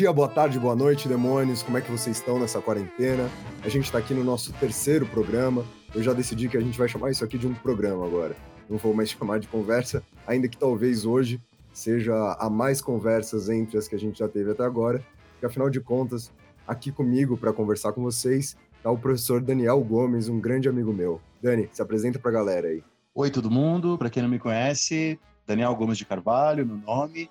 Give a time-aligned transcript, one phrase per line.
[0.00, 1.62] dia, boa tarde, boa noite, demônios.
[1.62, 3.28] Como é que vocês estão nessa quarentena?
[3.62, 5.62] A gente está aqui no nosso terceiro programa.
[5.94, 8.34] Eu já decidi que a gente vai chamar isso aqui de um programa agora.
[8.66, 11.38] Não vou mais chamar de conversa, ainda que talvez hoje
[11.70, 15.04] seja a mais conversas entre as que a gente já teve até agora.
[15.32, 16.32] Porque afinal de contas,
[16.66, 21.20] aqui comigo para conversar com vocês está o professor Daniel Gomes, um grande amigo meu.
[21.42, 22.82] Dani, se apresenta para a galera aí.
[23.14, 23.98] Oi, todo mundo.
[23.98, 27.28] Para quem não me conhece, Daniel Gomes de Carvalho, meu nome.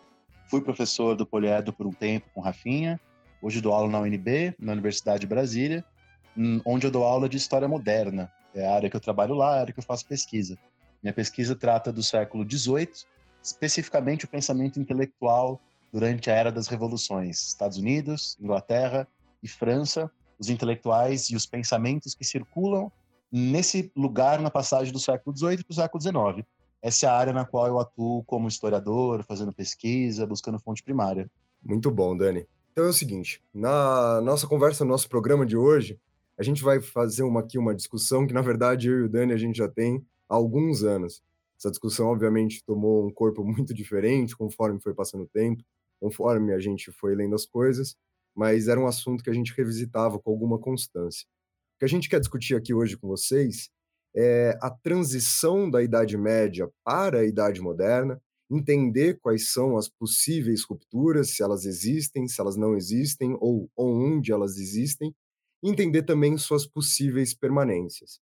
[0.50, 3.00] Fui professor do Poliedro por um tempo com Rafinha.
[3.40, 5.86] Hoje dou aula na UNB, na Universidade de Brasília,
[6.36, 8.32] hum, onde eu dou aula de História Moderna.
[8.56, 10.58] É a área que eu trabalho lá, a área que eu faço pesquisa.
[11.04, 12.90] Minha pesquisa trata do século XVIII,
[13.44, 15.62] especificamente o pensamento intelectual
[15.94, 17.40] durante a Era das Revoluções.
[17.50, 19.08] Estados Unidos, Inglaterra
[19.44, 22.92] e França, os intelectuais e os pensamentos que circulam
[23.32, 26.48] nesse lugar na passagem do século XVIII para o século XIX.
[26.82, 31.30] Essa é a área na qual eu atuo como historiador, fazendo pesquisa, buscando fonte primária.
[31.64, 32.48] Muito bom, Dani.
[32.72, 36.00] Então é o seguinte, na nossa conversa, no nosso programa de hoje,
[36.38, 39.34] a gente vai fazer uma, aqui uma discussão que, na verdade, eu e o Dani
[39.34, 41.22] a gente já tem há alguns anos.
[41.58, 45.62] Essa discussão, obviamente, tomou um corpo muito diferente conforme foi passando o tempo,
[46.00, 47.98] conforme a gente foi lendo as coisas,
[48.34, 51.28] mas era um assunto que a gente revisitava com alguma constância.
[51.76, 53.70] O que a gente quer discutir aqui hoje com vocês
[54.22, 58.22] é a transição da Idade Média para a Idade Moderna,
[58.52, 64.34] entender quais são as possíveis rupturas, se elas existem, se elas não existem, ou onde
[64.34, 65.16] elas existem,
[65.64, 68.20] entender também suas possíveis permanências.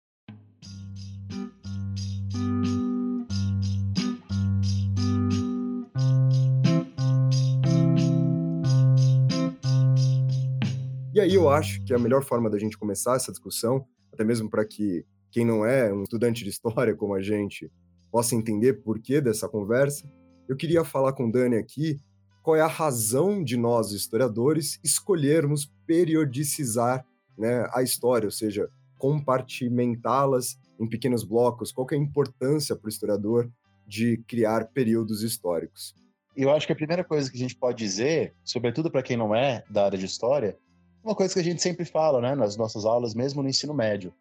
[11.14, 14.50] E aí eu acho que a melhor forma da gente começar essa discussão, até mesmo
[14.50, 17.70] para que quem não é um estudante de história como a gente
[18.12, 20.08] possa entender por que dessa conversa,
[20.48, 22.00] eu queria falar com o Dani aqui
[22.44, 27.04] qual é a razão de nós, historiadores, escolhermos periodicizar
[27.38, 32.90] né, a história, ou seja, compartimentá-las em pequenos blocos, qual é a importância para o
[32.90, 33.50] historiador
[33.88, 35.96] de criar períodos históricos.
[36.36, 39.34] Eu acho que a primeira coisa que a gente pode dizer, sobretudo para quem não
[39.34, 40.58] é da área de história,
[41.04, 43.74] é uma coisa que a gente sempre fala né, nas nossas aulas, mesmo no ensino
[43.74, 44.14] médio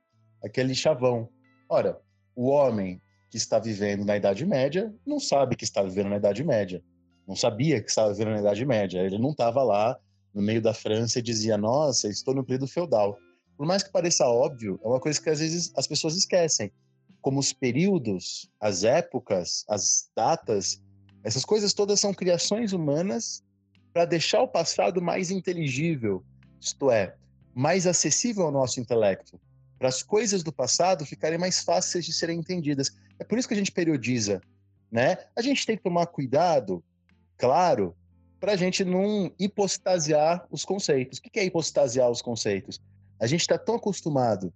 [0.43, 1.29] aquele chavão.
[1.69, 1.99] Ora,
[2.35, 6.45] o homem que está vivendo na Idade Média não sabe que está vivendo na Idade
[6.45, 6.83] Média.
[7.27, 9.01] Não sabia que estava vivendo na Idade Média.
[9.01, 9.99] Ele não estava lá
[10.35, 13.17] no meio da França e dizia: Nossa, estou no período feudal.
[13.57, 16.73] Por mais que pareça óbvio, é uma coisa que às vezes as pessoas esquecem.
[17.21, 20.83] Como os períodos, as épocas, as datas,
[21.23, 23.45] essas coisas todas são criações humanas
[23.93, 26.25] para deixar o passado mais inteligível,
[26.61, 27.15] isto é,
[27.55, 29.39] mais acessível ao nosso intelecto
[29.82, 32.97] para as coisas do passado ficarem mais fáceis de serem entendidas.
[33.19, 34.41] É por isso que a gente periodiza,
[34.88, 35.19] né?
[35.34, 36.84] A gente tem que tomar cuidado,
[37.37, 37.93] claro,
[38.38, 41.19] para a gente não hipostasiar os conceitos.
[41.19, 42.81] O que é hipostasiar os conceitos?
[43.19, 44.54] A gente está tão acostumado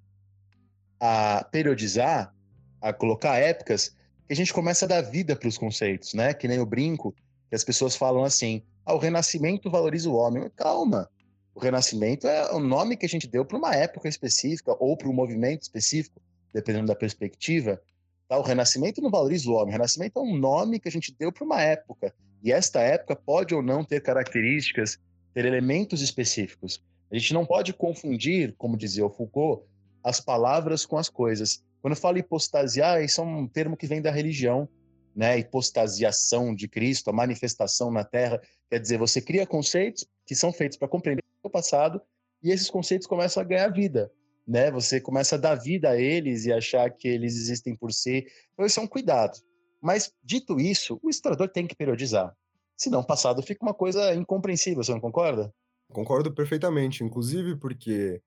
[1.00, 2.32] a periodizar,
[2.80, 3.96] a colocar épocas,
[4.28, 6.34] que a gente começa a dar vida para os conceitos, né?
[6.34, 7.12] Que nem o brinco,
[7.48, 10.48] que as pessoas falam assim: ah, o renascimento valoriza o homem.
[10.54, 11.10] Calma,
[11.56, 15.08] o Renascimento é o nome que a gente deu para uma época específica ou para
[15.08, 16.20] um movimento específico,
[16.52, 17.80] dependendo da perspectiva.
[18.28, 18.36] Tá?
[18.36, 19.70] O Renascimento não valoriza o homem.
[19.70, 22.14] O Renascimento é um nome que a gente deu para uma época.
[22.42, 24.98] E esta época pode ou não ter características,
[25.32, 26.84] ter elementos específicos.
[27.10, 29.64] A gente não pode confundir, como dizia o Foucault,
[30.04, 31.64] as palavras com as coisas.
[31.80, 34.68] Quando eu falo hipostasiar, isso é um termo que vem da religião,
[35.14, 35.38] né?
[35.38, 38.42] Hipostasiação de Cristo, a manifestação na Terra.
[38.68, 42.00] Quer dizer, você cria conceitos que são feitos para compreender passado
[42.42, 44.10] e esses conceitos começam a ganhar vida,
[44.46, 44.70] né?
[44.70, 48.26] Você começa a dar vida a eles e achar que eles existem por si.
[48.52, 49.38] Então, isso é um cuidado.
[49.82, 52.34] Mas, dito isso, o historiador tem que periodizar.
[52.76, 55.52] Senão, o passado fica uma coisa incompreensível, você não concorda?
[55.90, 58.20] Concordo perfeitamente, inclusive porque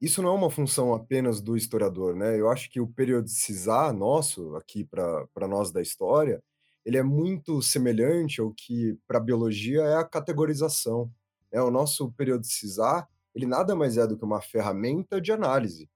[0.00, 2.38] isso não é uma função apenas do historiador, né?
[2.38, 6.42] Eu acho que o periodicizar nosso, aqui para nós da história,
[6.84, 11.10] ele é muito semelhante ao que para a biologia é a categorização.
[11.50, 15.88] É, o nosso periodicizar, ele nada mais é do que uma ferramenta de análise.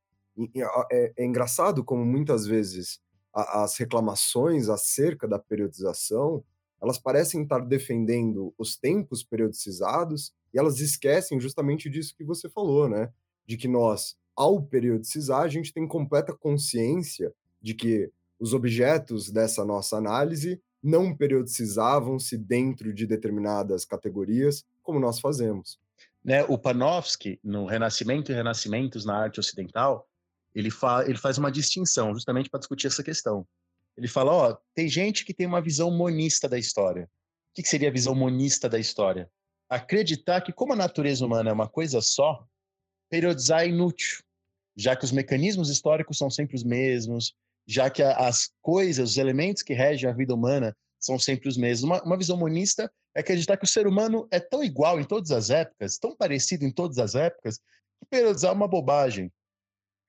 [0.91, 3.01] É, é engraçado como muitas vezes
[3.35, 6.45] a, as reclamações acerca da periodização,
[6.81, 12.89] elas parecem estar defendendo os tempos periodicizados e elas esquecem justamente disso que você falou,
[12.89, 13.11] né?
[13.47, 19.65] De que nós, ao periodicizar, a gente tem completa consciência de que os objetos dessa
[19.65, 25.79] nossa análise não periodicizavam-se dentro de determinadas categorias, como nós fazemos.
[26.25, 30.09] Né, o Panofsky, no Renascimento e Renascimentos na Arte Ocidental,
[30.55, 33.47] ele, fa ele faz uma distinção justamente para discutir essa questão.
[33.97, 37.05] Ele fala, ó, tem gente que tem uma visão monista da história.
[37.05, 39.31] O que, que seria a visão monista da história?
[39.69, 42.47] Acreditar que como a natureza humana é uma coisa só,
[43.11, 44.23] periodizar é inútil,
[44.77, 47.35] já que os mecanismos históricos são sempre os mesmos,
[47.67, 51.85] já que as coisas, os elementos que regem a vida humana são sempre os mesmos.
[51.85, 55.31] Uma, uma visão monista é acreditar que o ser humano é tão igual em todas
[55.31, 59.31] as épocas, tão parecido em todas as épocas, que periodizar é uma bobagem.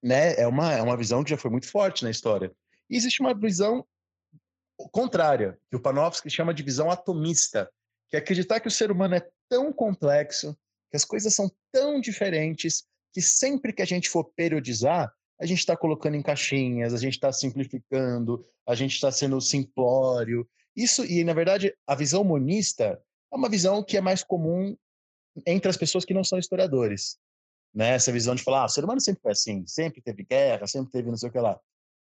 [0.01, 0.35] Né?
[0.35, 2.51] É, uma, é uma visão que já foi muito forte na história.
[2.89, 3.85] E existe uma visão
[4.91, 7.69] contrária, que o Panofsky chama de visão atomista,
[8.09, 10.57] que é acreditar que o ser humano é tão complexo,
[10.89, 15.59] que as coisas são tão diferentes, que sempre que a gente for periodizar, a gente
[15.59, 20.47] está colocando em caixinhas, a gente está simplificando, a gente está sendo simplório.
[20.75, 24.75] Isso, e na verdade, a visão monista é uma visão que é mais comum
[25.45, 27.17] entre as pessoas que não são historiadores.
[27.73, 27.89] Né?
[27.89, 30.91] Essa visão de falar, ah, o ser humano sempre foi assim, sempre teve guerra, sempre
[30.91, 31.59] teve não sei o que lá.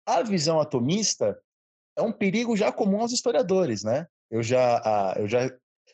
[0.06, 1.38] A visão atomista
[1.97, 4.07] é um perigo já comum aos historiadores, né?
[4.31, 5.51] Eu já, eu já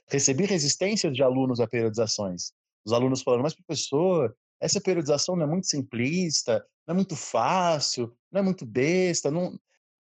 [0.08, 2.52] recebi resistências de alunos a periodizações.
[2.86, 8.16] Os alunos falando, mas professor, essa periodização não é muito simplista, não é muito fácil,
[8.32, 9.32] não é muito besta.
[9.32, 9.60] Não...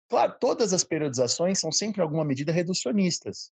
[0.09, 3.51] Claro, todas as periodizações são sempre, em alguma medida, reducionistas.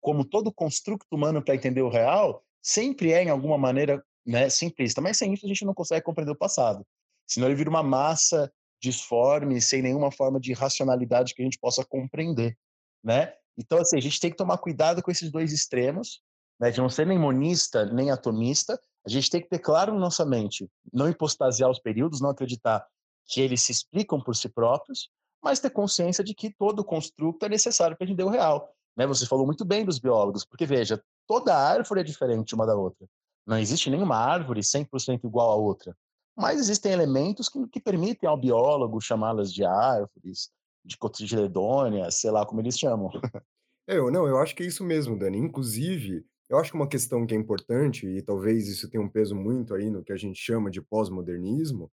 [0.00, 5.00] Como todo construto humano para entender o real, sempre é, em alguma maneira, né, simplista.
[5.00, 6.86] Mas sem isso, a gente não consegue compreender o passado.
[7.26, 11.84] Senão ele vira uma massa disforme, sem nenhuma forma de racionalidade que a gente possa
[11.84, 12.56] compreender,
[13.04, 13.34] né?
[13.58, 16.22] Então, assim, a gente tem que tomar cuidado com esses dois extremos,
[16.58, 20.00] né, de não ser nem monista, nem atomista, a gente tem que ter claro na
[20.00, 22.86] nossa mente, não impostasiar os períodos, não acreditar
[23.26, 25.10] que eles se explicam por si próprios,
[25.42, 28.72] mas ter consciência de que todo construto é necessário para entender o real.
[28.96, 29.06] Né?
[29.06, 33.06] Você falou muito bem dos biólogos, porque veja, toda árvore é diferente uma da outra.
[33.46, 35.96] Não existe nenhuma árvore 100% igual à outra.
[36.36, 40.50] Mas existem elementos que, que permitem ao biólogo chamá-las de árvores,
[40.84, 43.10] de cotiledôneas, sei lá como eles chamam.
[43.88, 45.36] É, eu, não, eu acho que é isso mesmo, Dani.
[45.36, 49.34] Inclusive, eu acho que uma questão que é importante, e talvez isso tenha um peso
[49.34, 51.90] muito aí no que a gente chama de pós-modernismo,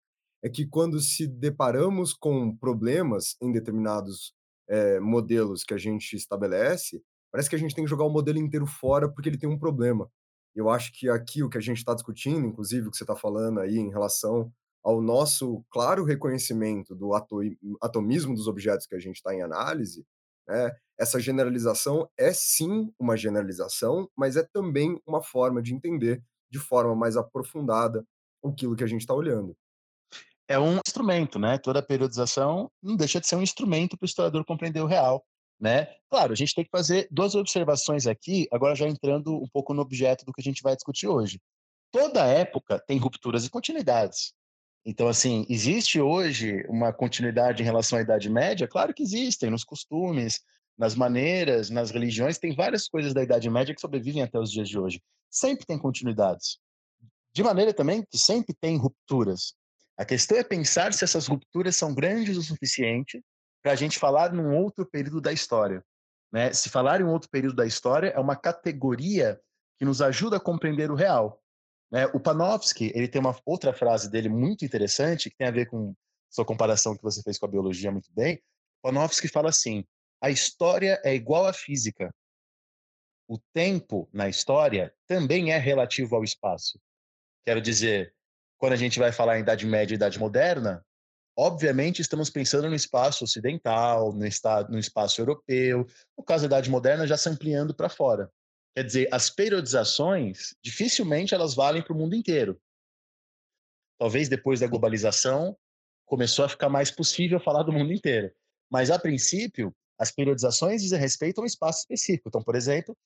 [0.46, 4.32] é que quando se deparamos com problemas em determinados
[4.68, 7.02] é, modelos que a gente estabelece,
[7.32, 9.58] parece que a gente tem que jogar o modelo inteiro fora porque ele tem um
[9.58, 10.08] problema.
[10.54, 13.16] Eu acho que aqui o que a gente está discutindo, inclusive o que você está
[13.16, 14.52] falando aí em relação
[14.84, 17.10] ao nosso claro reconhecimento do
[17.82, 20.06] atomismo dos objetos que a gente está em análise,
[20.46, 26.60] né, essa generalização é sim uma generalização, mas é também uma forma de entender de
[26.60, 28.06] forma mais aprofundada
[28.44, 29.56] aquilo que a gente está olhando.
[30.48, 31.58] É um instrumento, né?
[31.58, 35.24] Toda periodização não deixa de ser um instrumento para o historiador compreender o real,
[35.58, 35.86] né?
[36.08, 39.82] Claro, a gente tem que fazer duas observações aqui, agora já entrando um pouco no
[39.82, 41.40] objeto do que a gente vai discutir hoje.
[41.90, 44.32] Toda época tem rupturas e continuidades.
[44.84, 48.68] Então, assim, existe hoje uma continuidade em relação à Idade Média?
[48.68, 50.40] Claro que existem, nos costumes,
[50.78, 54.68] nas maneiras, nas religiões, tem várias coisas da Idade Média que sobrevivem até os dias
[54.68, 55.02] de hoje.
[55.28, 56.58] Sempre tem continuidades.
[57.34, 59.54] De maneira também que sempre tem rupturas.
[59.96, 63.22] A questão é pensar se essas rupturas são grandes o suficiente
[63.62, 65.82] para a gente falar num outro período da história.
[66.32, 66.52] Né?
[66.52, 69.40] Se falar em um outro período da história é uma categoria
[69.78, 71.42] que nos ajuda a compreender o real.
[71.90, 72.06] Né?
[72.08, 75.94] O Panofsky ele tem uma outra frase dele muito interessante que tem a ver com
[76.30, 78.42] sua comparação que você fez com a biologia muito bem.
[78.82, 79.84] Panofsky fala assim:
[80.20, 82.14] a história é igual à física.
[83.28, 86.80] O tempo na história também é relativo ao espaço.
[87.44, 88.14] Quero dizer,
[88.58, 90.84] quando a gente vai falar em Idade Média e Idade Moderna,
[91.36, 95.86] obviamente estamos pensando no espaço ocidental, no, estado, no espaço europeu.
[96.16, 98.30] No caso da Idade Moderna, já se ampliando para fora.
[98.74, 102.60] Quer dizer, as periodizações, dificilmente elas valem para o mundo inteiro.
[103.98, 105.56] Talvez depois da globalização,
[106.06, 108.30] começou a ficar mais possível falar do mundo inteiro.
[108.70, 112.28] Mas, a princípio, as periodizações dizem respeito a um espaço específico.
[112.28, 112.96] Então, por exemplo,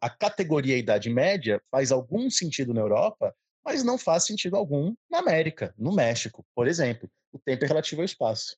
[0.00, 3.34] a categoria Idade Média faz algum sentido na Europa,
[3.64, 7.10] mas não faz sentido algum na América, no México, por exemplo.
[7.32, 8.56] O tempo é relativo ao espaço.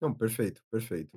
[0.00, 1.10] Não, perfeito, perfeito.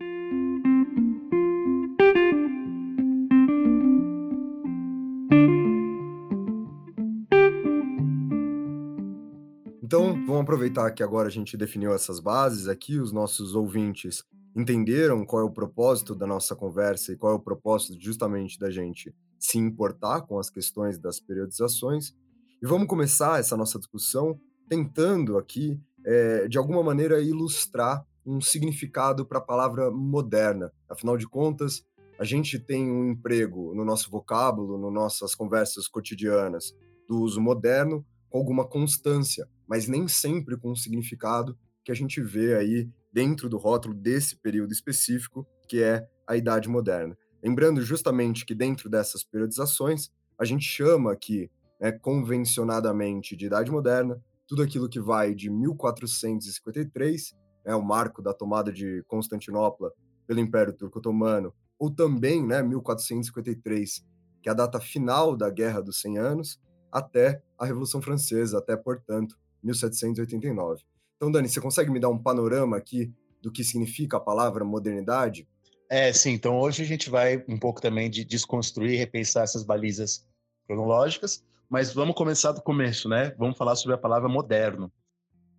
[9.83, 14.21] Então, vamos aproveitar que agora a gente definiu essas bases aqui, os nossos ouvintes
[14.53, 18.71] entenderam qual é o propósito da nossa conversa e qual é o propósito justamente da
[18.71, 22.13] gente se importar com as questões das periodizações.
[22.59, 29.27] E vamos começar essa nossa discussão tentando aqui, é, de alguma maneira, ilustrar um significado
[29.27, 30.73] para a palavra moderna.
[30.89, 31.85] Afinal de contas,
[32.17, 36.75] a gente tem um emprego no nosso vocábulo, nas nossas conversas cotidianas
[37.07, 42.19] do uso moderno, com alguma constância, mas nem sempre com o significado que a gente
[42.21, 47.15] vê aí dentro do rótulo desse período específico, que é a Idade Moderna.
[47.41, 50.09] Lembrando justamente que dentro dessas periodizações,
[50.39, 51.49] a gente chama aqui,
[51.79, 58.33] né, convencionadamente, de Idade Moderna, tudo aquilo que vai de 1453, né, o marco da
[58.33, 59.91] tomada de Constantinopla
[60.25, 64.05] pelo Império Turco-Otomano, ou também né, 1453,
[64.41, 66.59] que é a data final da Guerra dos 100 Anos,
[66.91, 70.83] até a Revolução Francesa, até, portanto, 1789.
[71.15, 75.47] Então, Dani, você consegue me dar um panorama aqui do que significa a palavra modernidade?
[75.89, 76.31] É, sim.
[76.31, 80.25] Então, hoje a gente vai um pouco também de desconstruir repensar essas balizas
[80.65, 83.33] cronológicas, mas vamos começar do começo, né?
[83.37, 84.91] Vamos falar sobre a palavra moderno.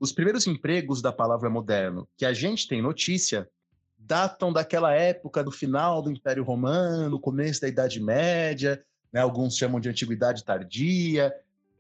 [0.01, 3.49] Os primeiros empregos da palavra moderno que a gente tem notícia
[3.99, 9.21] datam daquela época do final do Império Romano, começo da Idade Média, né?
[9.21, 11.35] alguns chamam de Antiguidade Tardia.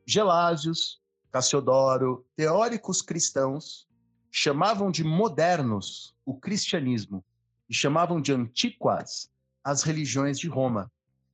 [0.04, 3.86] Gelásios, Cassiodoro, teóricos cristãos
[4.30, 7.24] chamavam de modernos o cristianismo
[7.68, 9.30] e chamavam de antiquas
[9.62, 10.90] as religiões de Roma.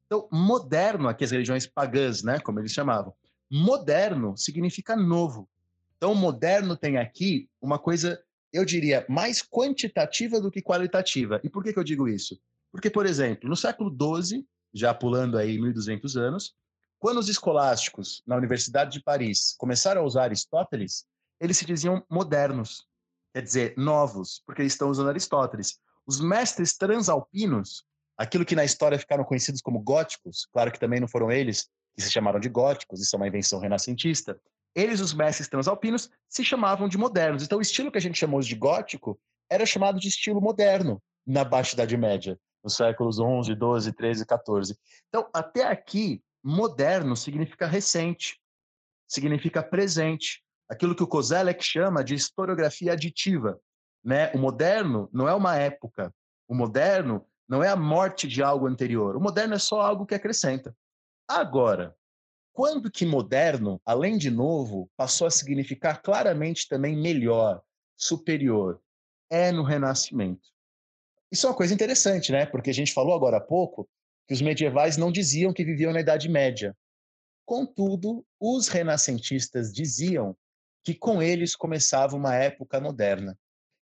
[0.07, 3.15] Então, moderno, aqui as religiões pagãs, né, como eles chamavam.
[3.51, 5.49] Moderno significa novo.
[5.97, 11.41] Então, moderno tem aqui uma coisa, eu diria, mais quantitativa do que qualitativa.
[11.43, 12.39] E por que, que eu digo isso?
[12.71, 16.55] Porque, por exemplo, no século XII, já pulando aí 1.200 anos,
[16.99, 21.05] quando os escolásticos na Universidade de Paris começaram a usar Aristóteles,
[21.41, 22.87] eles se diziam modernos,
[23.33, 25.79] quer dizer, novos, porque eles estão usando Aristóteles.
[26.07, 27.85] Os mestres transalpinos,
[28.17, 32.03] aquilo que na história ficaram conhecidos como góticos, claro que também não foram eles que
[32.03, 34.39] se chamaram de góticos, isso é uma invenção renascentista,
[34.75, 37.45] eles, os mestres transalpinos, se chamavam de modernos.
[37.45, 39.19] Então, o estilo que a gente chamou de gótico
[39.49, 44.77] era chamado de estilo moderno na Baixa Idade Média, nos séculos 11, 12, 13, 14.
[45.09, 48.41] Então, até aqui, moderno significa recente,
[49.07, 53.61] significa presente, aquilo que o Kozelek chama de historiografia aditiva.
[54.03, 54.33] Né?
[54.33, 56.13] O moderno não é uma época,
[56.49, 60.15] o moderno não é a morte de algo anterior, o moderno é só algo que
[60.15, 60.75] acrescenta.
[61.29, 61.95] Agora,
[62.53, 67.61] quando que moderno, além de novo, passou a significar claramente também melhor,
[67.97, 68.81] superior?
[69.29, 70.49] É no Renascimento.
[71.33, 72.47] Isso é uma coisa interessante, né?
[72.47, 73.89] Porque a gente falou agora há pouco
[74.29, 76.77] que os medievais não diziam que viviam na Idade Média.
[77.45, 80.37] Contudo, os renascentistas diziam
[80.85, 83.37] que com eles começava uma época moderna.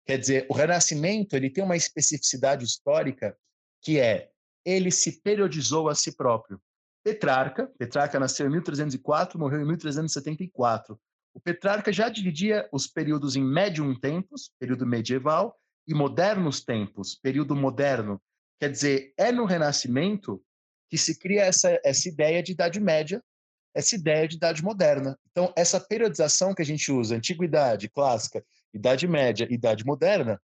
[0.07, 3.37] Quer dizer, o Renascimento ele tem uma especificidade histórica
[3.83, 4.31] que é
[4.65, 6.61] ele se periodizou a si próprio.
[7.05, 10.99] Petrarca, Petrarca nasceu em 1304, morreu em 1374.
[11.35, 17.57] O Petrarca já dividia os períodos em médium tempos, período medieval, e modernos tempos, período
[17.57, 18.23] moderno.
[18.61, 20.41] Quer dizer, é no Renascimento
[20.89, 23.21] que se cria essa, essa ideia de Idade Média,
[23.75, 25.19] essa ideia de Idade Moderna.
[25.31, 30.41] Então, essa periodização que a gente usa, Antiguidade, Clássica, Idade Média Idade Moderna,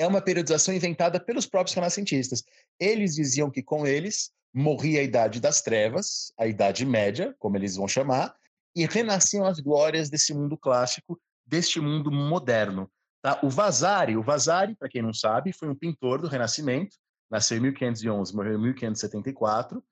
[0.00, 2.42] é uma periodização inventada pelos próprios renascentistas.
[2.78, 7.76] Eles diziam que com eles morria a Idade das Trevas, a Idade Média, como eles
[7.76, 8.34] vão chamar,
[8.74, 12.90] e renasciam as glórias desse mundo clássico, deste mundo moderno.
[13.20, 13.38] Tá?
[13.42, 16.96] O Vasari, o Vasari, para quem não sabe, foi um pintor do Renascimento,
[17.30, 19.84] nasceu em 1511, morreu em 1574,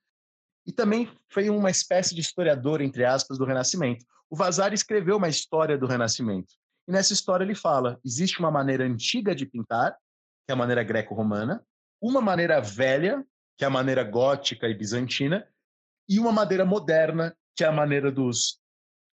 [0.66, 4.06] e também foi uma espécie de historiador, entre aspas, do Renascimento.
[4.30, 6.54] O Vasari escreveu uma história do Renascimento.
[6.88, 10.82] E nessa história ele fala: existe uma maneira antiga de pintar, que é a maneira
[10.82, 11.62] greco-romana,
[12.00, 13.22] uma maneira velha,
[13.58, 15.46] que é a maneira gótica e bizantina,
[16.08, 18.58] e uma maneira moderna, que é a maneira dos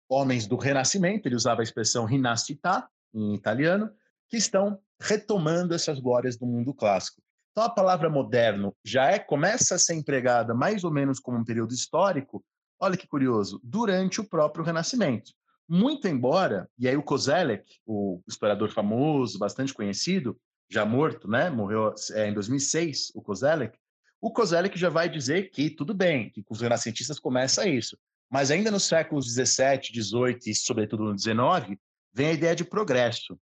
[0.08, 3.90] homens do Renascimento, ele usava a expressão rinascita, em italiano,
[4.28, 7.20] que estão retomando essas glórias do mundo clássico.
[7.50, 11.44] Então a palavra moderno já é começa a ser empregada mais ou menos como um
[11.44, 12.44] período histórico.
[12.80, 15.32] Olha que curioso, durante o próprio Renascimento.
[15.68, 20.38] Muito embora, e aí o Kozelek, o historiador famoso, bastante conhecido,
[20.70, 21.48] já morto, né?
[21.48, 23.78] Morreu é, em 2006, o Kozelek.
[24.20, 27.96] O Kozelek já vai dizer que tudo bem, que com os renascentistas começa isso.
[28.30, 31.78] Mas ainda nos séculos 17, 18 e sobretudo no 19,
[32.12, 33.38] vem a ideia de progresso,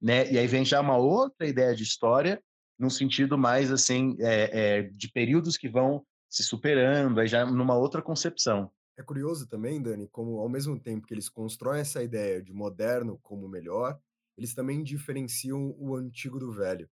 [0.00, 0.30] né?
[0.30, 2.42] E aí vem já uma outra ideia de história,
[2.78, 7.74] num sentido mais assim é, é, de períodos que vão se superando, aí já numa
[7.74, 8.70] outra concepção.
[8.98, 13.18] É curioso também, Dani, como ao mesmo tempo que eles constroem essa ideia de moderno
[13.22, 14.00] como melhor,
[14.36, 16.88] eles também diferenciam o antigo do velho.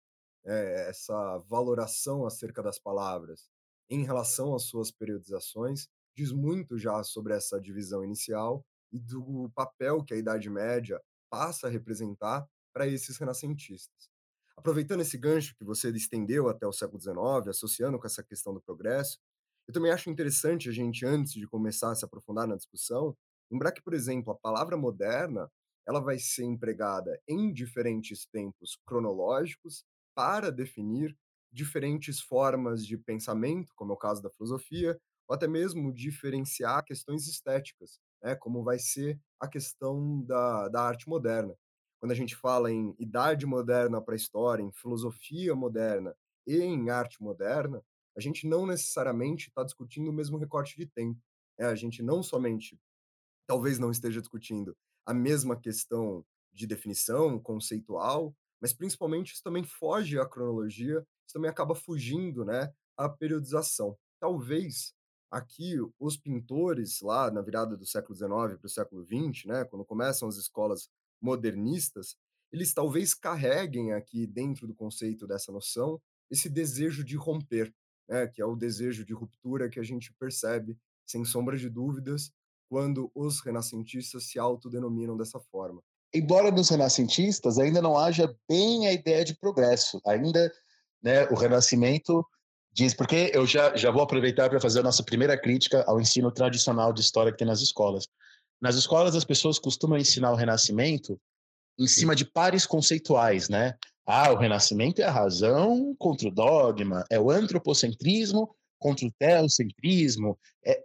[0.45, 3.49] é, essa valoração acerca das palavras
[3.89, 10.03] em relação às suas periodizações, diz muito já sobre essa divisão inicial e do papel
[10.03, 14.09] que a Idade Média passa a representar para esses renascentistas.
[14.57, 18.61] Aproveitando esse gancho que você estendeu até o século XIX, associando com essa questão do
[18.61, 19.19] progresso,
[19.71, 23.15] eu também acho interessante a gente, antes de começar a se aprofundar na discussão,
[23.49, 25.49] lembrar que, por exemplo, a palavra moderna
[25.87, 31.15] ela vai ser empregada em diferentes tempos cronológicos para definir
[31.51, 37.27] diferentes formas de pensamento, como é o caso da filosofia, ou até mesmo diferenciar questões
[37.27, 41.55] estéticas, né, como vai ser a questão da, da arte moderna.
[41.99, 46.13] Quando a gente fala em idade moderna para a história, em filosofia moderna
[46.45, 47.81] e em arte moderna,
[48.15, 51.19] a gente não necessariamente está discutindo o mesmo recorte de tempo.
[51.57, 51.65] Né?
[51.65, 52.79] A gente não somente,
[53.47, 54.75] talvez não esteja discutindo
[55.05, 61.49] a mesma questão de definição conceitual, mas principalmente isso também foge à cronologia, isso também
[61.49, 63.97] acaba fugindo né, à periodização.
[64.19, 64.93] Talvez
[65.31, 69.85] aqui os pintores, lá na virada do século XIX para o século XX, né, quando
[69.85, 70.89] começam as escolas
[71.21, 72.17] modernistas,
[72.51, 77.73] eles talvez carreguem aqui dentro do conceito dessa noção esse desejo de romper,
[78.11, 80.77] né, que é o desejo de ruptura que a gente percebe,
[81.07, 82.33] sem sombra de dúvidas,
[82.69, 85.81] quando os renascentistas se autodenominam dessa forma.
[86.13, 90.51] Embora nos renascentistas ainda não haja bem a ideia de progresso, ainda
[91.01, 92.25] né, o renascimento
[92.73, 96.31] diz, porque eu já, já vou aproveitar para fazer a nossa primeira crítica ao ensino
[96.31, 98.07] tradicional de história que tem nas escolas.
[98.61, 101.19] Nas escolas, as pessoas costumam ensinar o renascimento
[101.79, 103.73] em cima de pares conceituais, né?
[104.05, 110.37] Ah, o renascimento é a razão contra o dogma, é o antropocentrismo contra o teocentrismo.
[110.65, 110.81] É,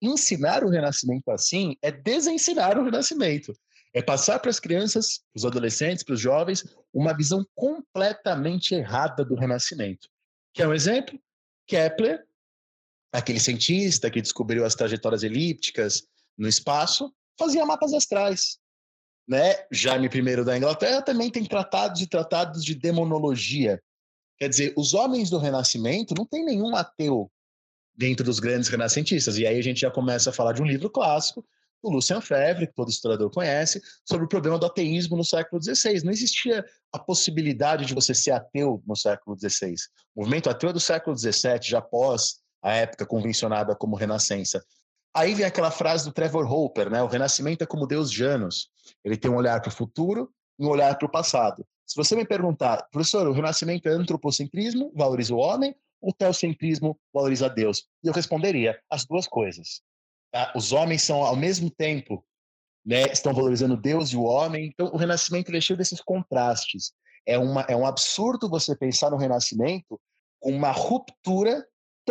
[0.00, 3.52] ensinar o renascimento assim é desensinar o renascimento.
[3.92, 9.24] É passar para as crianças, para os adolescentes, para os jovens, uma visão completamente errada
[9.24, 10.08] do renascimento.
[10.54, 11.18] Quer um exemplo?
[11.66, 12.24] Kepler,
[13.12, 16.04] aquele cientista que descobriu as trajetórias elípticas
[16.38, 18.58] no espaço, fazia mapas astrais.
[19.30, 19.54] Né?
[19.70, 23.80] Jaime I da Inglaterra também tem tratados e tratados de demonologia.
[24.36, 27.30] Quer dizer, os homens do Renascimento não tem nenhum ateu
[27.94, 29.38] dentro dos grandes renascentistas.
[29.38, 31.46] E aí a gente já começa a falar de um livro clássico,
[31.80, 36.02] do Lucien Febvre, que todo historiador conhece, sobre o problema do ateísmo no século XVI.
[36.02, 39.76] Não existia a possibilidade de você ser ateu no século XVI.
[40.12, 44.60] O movimento ateu é do século XVII, já após a época convencionada como Renascença.
[45.14, 47.02] Aí vem aquela frase do Trevor Hopper, né?
[47.02, 48.70] O Renascimento é como Deus Janus.
[49.04, 51.66] Ele tem um olhar para o futuro e um olhar para o passado.
[51.84, 57.50] Se você me perguntar, professor, o Renascimento é antropocentrismo, valoriza o homem, ou teocentrismo, valoriza
[57.50, 57.86] Deus?
[58.02, 59.82] E eu responderia, as duas coisas.
[60.32, 60.52] Tá?
[60.54, 62.24] Os homens são, ao mesmo tempo,
[62.86, 64.66] né, estão valorizando Deus e o homem.
[64.66, 66.92] Então, o Renascimento é cheio desses contrastes.
[67.26, 70.00] É, uma, é um absurdo você pensar no Renascimento
[70.38, 71.66] com uma ruptura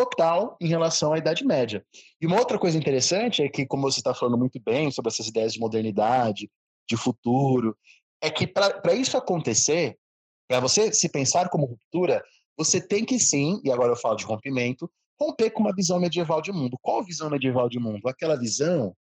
[0.05, 1.85] total em relação à Idade Média.
[2.21, 5.27] E uma outra coisa interessante é que, como você está falando muito bem sobre essas
[5.27, 6.49] ideias de modernidade,
[6.87, 7.77] de futuro,
[8.21, 9.97] é que para isso acontecer,
[10.47, 12.23] para você se pensar como ruptura,
[12.57, 16.41] você tem que sim, e agora eu falo de rompimento, romper com uma visão medieval
[16.41, 16.77] de mundo.
[16.81, 18.07] Qual visão medieval de mundo?
[18.07, 18.95] Aquela visão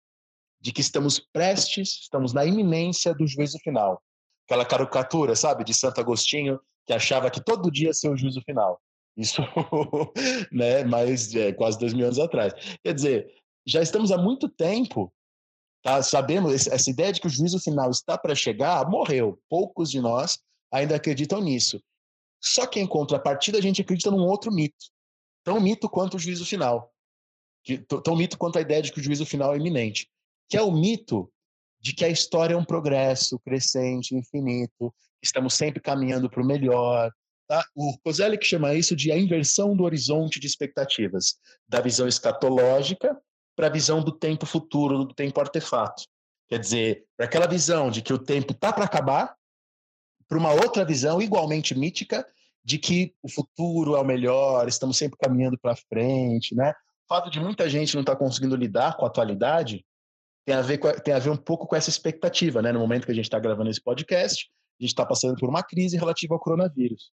[0.60, 4.02] de que estamos prestes, estamos na iminência do juízo final.
[4.48, 8.42] Aquela caricatura, sabe, de Santo Agostinho, que achava que todo dia ia ser o juízo
[8.42, 8.82] final.
[9.18, 9.42] Isso,
[10.52, 12.54] né, mais é, quase dois mil anos atrás.
[12.84, 13.34] Quer dizer,
[13.66, 15.12] já estamos há muito tempo,
[15.84, 19.42] tá, sabemos, essa ideia de que o juízo final está para chegar, morreu.
[19.50, 20.40] Poucos de nós
[20.72, 21.82] ainda acreditam nisso.
[22.40, 24.86] Só que em contrapartida, a gente acredita num outro mito,
[25.44, 26.94] tão mito quanto o juízo final,
[27.64, 30.08] que, tão mito quanto a ideia de que o juízo final é iminente,
[30.48, 31.32] que é o mito
[31.80, 37.12] de que a história é um progresso crescente, infinito, estamos sempre caminhando para o melhor,
[37.48, 37.64] Tá?
[37.74, 43.18] O Kozelik chama isso de a inversão do horizonte de expectativas, da visão escatológica
[43.56, 46.04] para a visão do tempo futuro, do tempo artefato.
[46.50, 49.36] Quer dizer, para aquela visão de que o tempo está para acabar,
[50.28, 52.26] para uma outra visão igualmente mítica
[52.64, 56.72] de que o futuro é o melhor, estamos sempre caminhando para frente, né?
[57.06, 59.86] O fato de muita gente não estar tá conseguindo lidar com a atualidade
[60.46, 62.74] tem a ver com, tem a ver um pouco com essa expectativa, né?
[62.74, 65.64] No momento que a gente está gravando esse podcast, a gente está passando por uma
[65.64, 67.12] crise relativa ao coronavírus.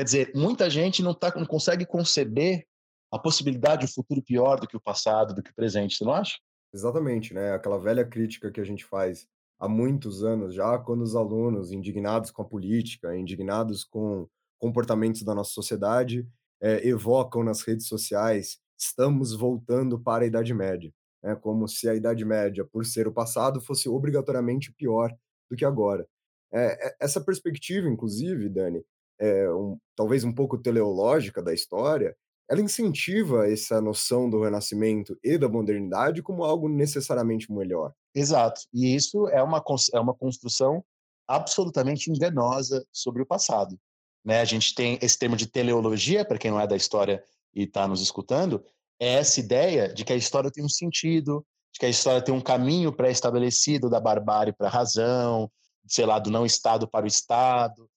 [0.00, 2.66] Quer dizer, muita gente não, tá, não consegue conceber
[3.12, 6.06] a possibilidade de um futuro pior do que o passado, do que o presente, você
[6.06, 6.38] não acha?
[6.72, 7.52] Exatamente, né?
[7.52, 12.30] Aquela velha crítica que a gente faz há muitos anos já, quando os alunos, indignados
[12.30, 14.26] com a política, indignados com
[14.58, 16.26] comportamentos da nossa sociedade,
[16.62, 20.90] é, evocam nas redes sociais: estamos voltando para a Idade Média.
[21.22, 25.14] É como se a Idade Média, por ser o passado, fosse obrigatoriamente pior
[25.50, 26.08] do que agora.
[26.50, 28.82] É, essa perspectiva, inclusive, Dani,
[29.20, 32.16] é, um, talvez um pouco teleológica da história,
[32.48, 37.92] ela incentiva essa noção do renascimento e da modernidade como algo necessariamente melhor.
[38.12, 38.62] Exato.
[38.74, 39.62] E isso é uma,
[39.94, 40.84] é uma construção
[41.28, 43.78] absolutamente enganosa sobre o passado.
[44.24, 44.40] Né?
[44.40, 47.22] A gente tem esse termo de teleologia, para quem não é da história
[47.54, 48.64] e está nos escutando,
[48.98, 52.34] é essa ideia de que a história tem um sentido, de que a história tem
[52.34, 55.50] um caminho pré-estabelecido da barbárie para a razão,
[55.86, 57.88] sei lá, do não Estado para o Estado?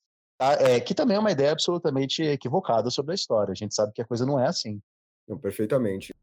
[0.59, 3.51] É, que também é uma ideia absolutamente equivocada sobre a história.
[3.51, 4.81] A gente sabe que a coisa não é assim.
[5.27, 6.13] Não, perfeitamente.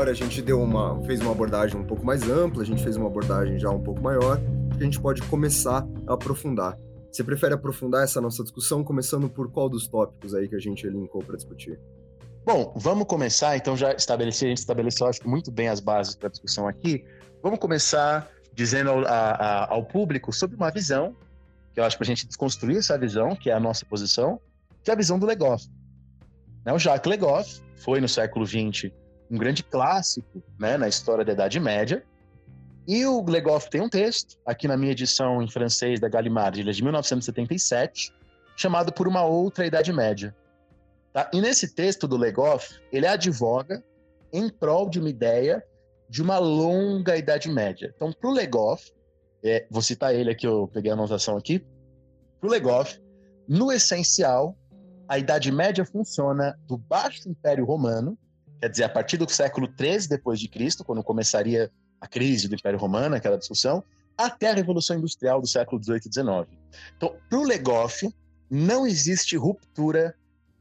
[0.00, 2.96] Agora a gente deu uma, fez uma abordagem um pouco mais ampla, a gente fez
[2.96, 4.40] uma abordagem já um pouco maior,
[4.74, 6.74] que a gente pode começar a aprofundar.
[7.12, 10.88] Você prefere aprofundar essa nossa discussão começando por qual dos tópicos aí que a gente
[10.88, 11.78] linkou para discutir?
[12.46, 16.28] Bom, vamos começar, então já estabelecer, a gente estabeleceu acho muito bem as bases para
[16.28, 17.04] a discussão aqui.
[17.42, 21.14] Vamos começar dizendo ao, a, ao público sobre uma visão,
[21.74, 24.40] que eu acho para a gente desconstruir essa visão, que é a nossa posição,
[24.82, 25.68] que é a visão do Legoff.
[26.64, 28.90] Né, o Jacques Legoff foi no século XX
[29.30, 32.04] um grande clássico né, na história da Idade Média.
[32.86, 36.82] E o Legoff tem um texto, aqui na minha edição em francês da Gallimard, de
[36.82, 38.12] 1977,
[38.56, 40.34] chamado Por uma Outra Idade Média.
[41.12, 41.30] Tá?
[41.32, 43.82] E nesse texto do Legoff, ele advoga
[44.32, 45.62] em prol de uma ideia
[46.08, 47.92] de uma longa Idade Média.
[47.94, 48.92] Então, para o Legoff,
[49.44, 51.64] é, vou citar ele aqui, eu peguei a anotação aqui.
[52.40, 53.00] Para o Legoff,
[53.46, 54.56] no essencial,
[55.08, 58.18] a Idade Média funciona do Baixo Império Romano,
[58.60, 61.70] quer dizer, a partir do século XIII depois de Cristo, quando começaria
[62.00, 63.82] a crise do Império Romano, aquela discussão,
[64.16, 66.58] até a Revolução Industrial do século XVIII e XIX.
[66.96, 68.08] Então, para o Legoff,
[68.50, 70.14] não existe ruptura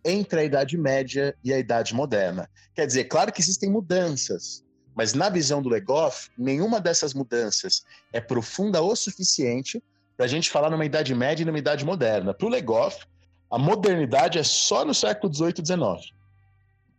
[0.04, 2.50] entre a Idade Média e a Idade Moderna.
[2.74, 4.64] Quer dizer, claro que existem mudanças,
[4.96, 7.84] mas na visão do Legoff, nenhuma dessas mudanças
[8.14, 9.84] é profunda o suficiente
[10.16, 12.34] para a gente falar numa Idade Média e numa Idade Moderna.
[12.34, 13.06] Para o Legoff,
[13.52, 16.14] a modernidade é só no século XVIII e XIX.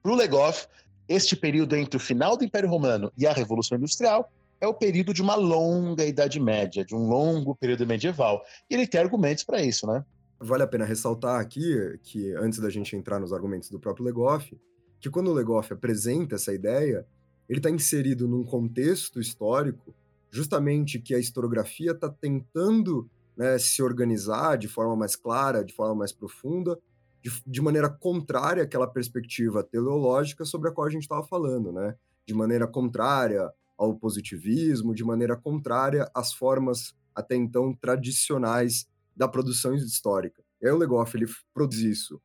[0.03, 0.67] Para o Legoff,
[1.11, 5.13] este período entre o final do Império Romano e a Revolução Industrial é o período
[5.13, 8.41] de uma longa Idade Média, de um longo período medieval.
[8.71, 10.05] E ele tem argumentos para isso, né?
[10.39, 14.57] Vale a pena ressaltar aqui que, antes da gente entrar nos argumentos do próprio Legoff,
[15.01, 17.05] que quando o Legoff apresenta essa ideia,
[17.49, 19.93] ele está inserido num contexto histórico,
[20.31, 25.97] justamente que a historiografia está tentando né, se organizar de forma mais clara, de forma
[25.97, 26.79] mais profunda,
[27.23, 31.95] de, de maneira contrária àquela perspectiva teleológica sobre a qual a gente estava falando, né?
[32.27, 39.75] De maneira contrária ao positivismo, de maneira contrária às formas até então tradicionais da produção
[39.75, 40.43] histórica.
[40.61, 42.21] E aí o Legoff ele produz isso,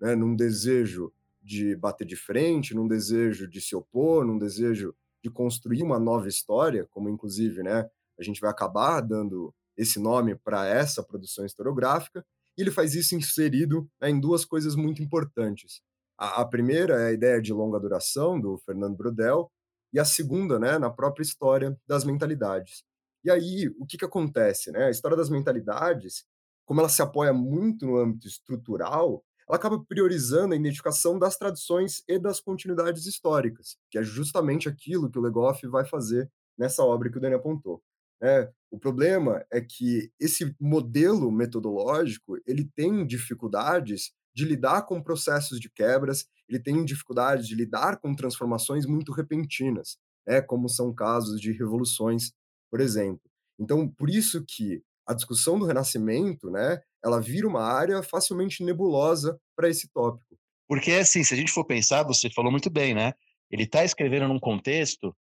[0.00, 5.30] né, num desejo de bater de frente, num desejo de se opor, num desejo de
[5.30, 10.66] construir uma nova história, como inclusive, né, a gente vai acabar dando esse nome para
[10.66, 12.24] essa produção historiográfica,
[12.58, 15.80] e ele faz isso inserido né, em duas coisas muito importantes.
[16.18, 19.48] A, a, primeira é a ideia de longa duração, do Fernando Brodel,
[19.92, 22.82] e a segunda, né, na própria história das mentalidades.
[23.24, 24.72] E aí, o que, que acontece?
[24.72, 24.86] Né?
[24.86, 26.24] A história das mentalidades,
[26.66, 32.02] como ela se apoia muito no âmbito estrutural, ela acaba priorizando a identificação das tradições
[32.08, 37.08] e das continuidades históricas, que é justamente aquilo que o Legoff vai fazer nessa obra
[37.10, 37.80] que o Dani apontou.
[38.22, 45.58] É, o problema é que esse modelo metodológico ele tem dificuldades de lidar com processos
[45.58, 51.40] de quebras, ele tem dificuldades de lidar com transformações muito repentinas, né, como são casos
[51.40, 52.32] de revoluções,
[52.70, 53.22] por exemplo.
[53.58, 59.40] Então, por isso que a discussão do renascimento, né, ela vira uma área facilmente nebulosa
[59.56, 60.38] para esse tópico.
[60.68, 63.14] Porque assim, se a gente for pensar, você falou muito bem, né?
[63.50, 65.16] Ele está escrevendo num contexto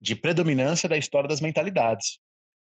[0.00, 2.18] de predominância da história das mentalidades.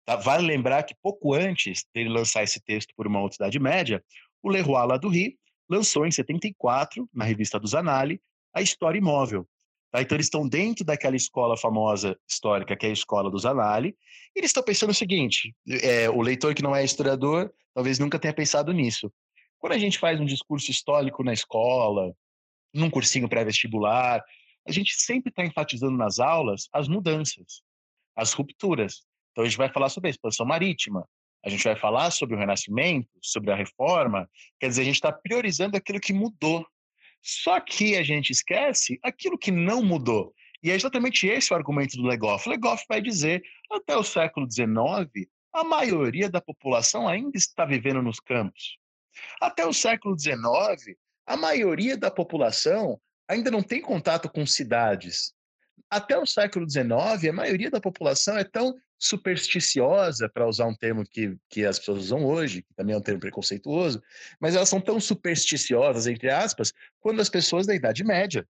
[0.08, 0.16] Tá?
[0.16, 4.02] Vale lembrar que pouco antes dele lançar esse texto por uma outra Idade Média,
[4.42, 5.36] o Leroy Ladurie
[5.68, 8.18] lançou em 74, na revista dos Anali,
[8.54, 9.46] a História Imóvel.
[9.92, 10.00] Tá?
[10.00, 13.94] Então eles estão dentro daquela escola famosa histórica, que é a escola dos Anali,
[14.34, 18.18] e eles estão pensando o seguinte, é, o leitor que não é historiador talvez nunca
[18.18, 19.12] tenha pensado nisso.
[19.58, 22.14] Quando a gente faz um discurso histórico na escola,
[22.72, 24.24] num cursinho pré-vestibular,
[24.66, 27.60] a gente sempre está enfatizando nas aulas as mudanças,
[28.16, 29.06] as rupturas.
[29.38, 31.08] Então a gente vai falar sobre a expansão marítima,
[31.44, 35.12] a gente vai falar sobre o renascimento, sobre a reforma, quer dizer, a gente está
[35.12, 36.66] priorizando aquilo que mudou.
[37.22, 40.34] Só que a gente esquece aquilo que não mudou.
[40.60, 42.48] E é exatamente esse o argumento do Legoff.
[42.48, 48.18] Legoff vai dizer, até o século XIX, a maioria da população ainda está vivendo nos
[48.18, 48.76] campos.
[49.40, 55.32] Até o século XIX, a maioria da população ainda não tem contato com cidades.
[55.88, 61.04] Até o século XIX, a maioria da população é tão supersticiosa, para usar um termo
[61.04, 64.02] que, que as pessoas usam hoje, que também é um termo preconceituoso,
[64.40, 68.46] mas elas são tão supersticiosas, entre aspas, quanto as pessoas da Idade Média.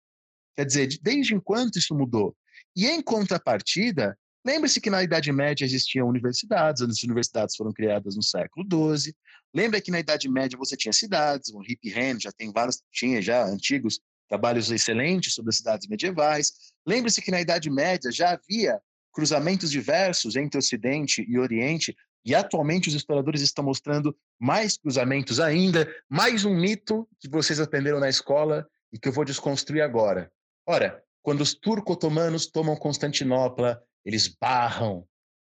[0.56, 2.36] Quer dizer, desde enquanto isso mudou?
[2.76, 8.24] E em contrapartida, lembre-se que na Idade Média existiam universidades, as universidades foram criadas no
[8.24, 8.66] século
[8.98, 9.16] XII.
[9.54, 13.22] Lembra que na Idade Média você tinha cidades, o Hip Hand já tem vários, tinha
[13.22, 16.52] já antigos trabalhos excelentes sobre as cidades medievais.
[16.86, 18.82] Lembre-se que na Idade Média já havia
[19.14, 21.96] cruzamentos diversos entre Ocidente e Oriente,
[22.26, 28.00] e atualmente os exploradores estão mostrando mais cruzamentos ainda, mais um mito que vocês aprenderam
[28.00, 30.32] na escola e que eu vou desconstruir agora.
[30.66, 35.08] Ora, quando os turco-otomanos tomam Constantinopla, eles barram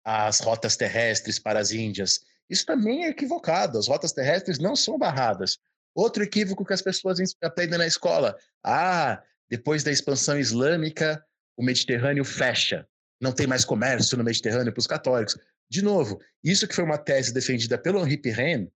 [0.04, 2.22] as rotas terrestres para as Índias.
[2.50, 3.78] Isso também é equivocado.
[3.78, 5.58] As rotas terrestres não são barradas.
[5.94, 8.38] Outro equívoco que as pessoas aprendem na escola.
[8.64, 11.24] Ah, depois da expansão islâmica,
[11.58, 12.88] o Mediterrâneo fecha.
[13.20, 15.38] Não tem mais comércio no Mediterrâneo para os católicos.
[15.70, 18.72] De novo, isso que foi uma tese defendida pelo Henri Pirenne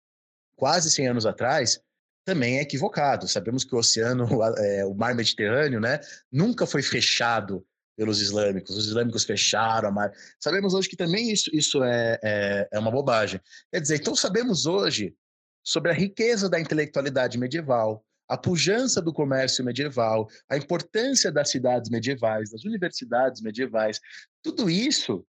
[0.59, 1.79] quase 100 anos atrás,
[2.25, 3.27] também é equivocado.
[3.27, 4.27] Sabemos que o oceano,
[4.59, 5.99] é, o mar Mediterrâneo, né,
[6.31, 8.77] nunca foi fechado pelos islâmicos.
[8.77, 10.11] Os islâmicos fecharam a mar.
[10.39, 13.41] Sabemos hoje que também isso, isso é, é, é uma bobagem.
[13.71, 15.15] Quer dizer, então sabemos hoje
[15.63, 21.89] sobre a riqueza da intelectualidade medieval, a pujança do comércio medieval, a importância das cidades
[21.89, 23.99] medievais, das universidades medievais,
[24.43, 25.25] tudo isso,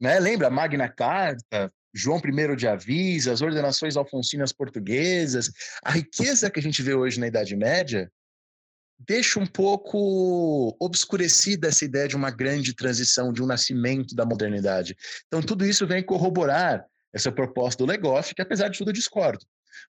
[0.00, 0.18] né?
[0.18, 5.52] Lembra Magna Carta, João I de Avisa, as ordenações alfonsinas portuguesas,
[5.84, 8.10] a riqueza que a gente vê hoje na Idade Média,
[8.98, 14.96] deixa um pouco obscurecida essa ideia de uma grande transição, de um nascimento da modernidade.
[15.26, 19.44] Então, tudo isso vem corroborar essa proposta do Legoff, que apesar de tudo eu discordo.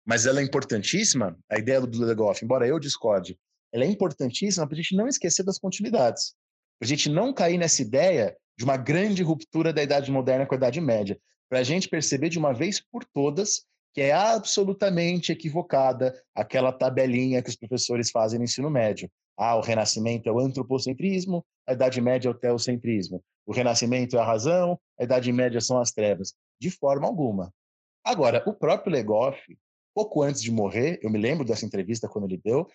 [0.05, 3.37] Mas ela é importantíssima, a ideia do Legoff, embora eu discorde,
[3.73, 6.33] ela é importantíssima para a gente não esquecer das continuidades.
[6.79, 10.55] Para a gente não cair nessa ideia de uma grande ruptura da Idade Moderna com
[10.55, 11.19] a Idade Média
[11.49, 17.41] para a gente perceber de uma vez por todas que é absolutamente equivocada aquela tabelinha
[17.41, 19.09] que os professores fazem no ensino médio.
[19.37, 23.23] Ah, o Renascimento é o antropocentrismo, a Idade Média é o teocentrismo.
[23.45, 26.33] O Renascimento é a razão, a Idade Média são as trevas.
[26.59, 27.53] De forma alguma.
[28.03, 29.39] Agora, o próprio Legoff,
[29.95, 32.67] pouco antes de morrer, eu me lembro dessa entrevista quando ele deu,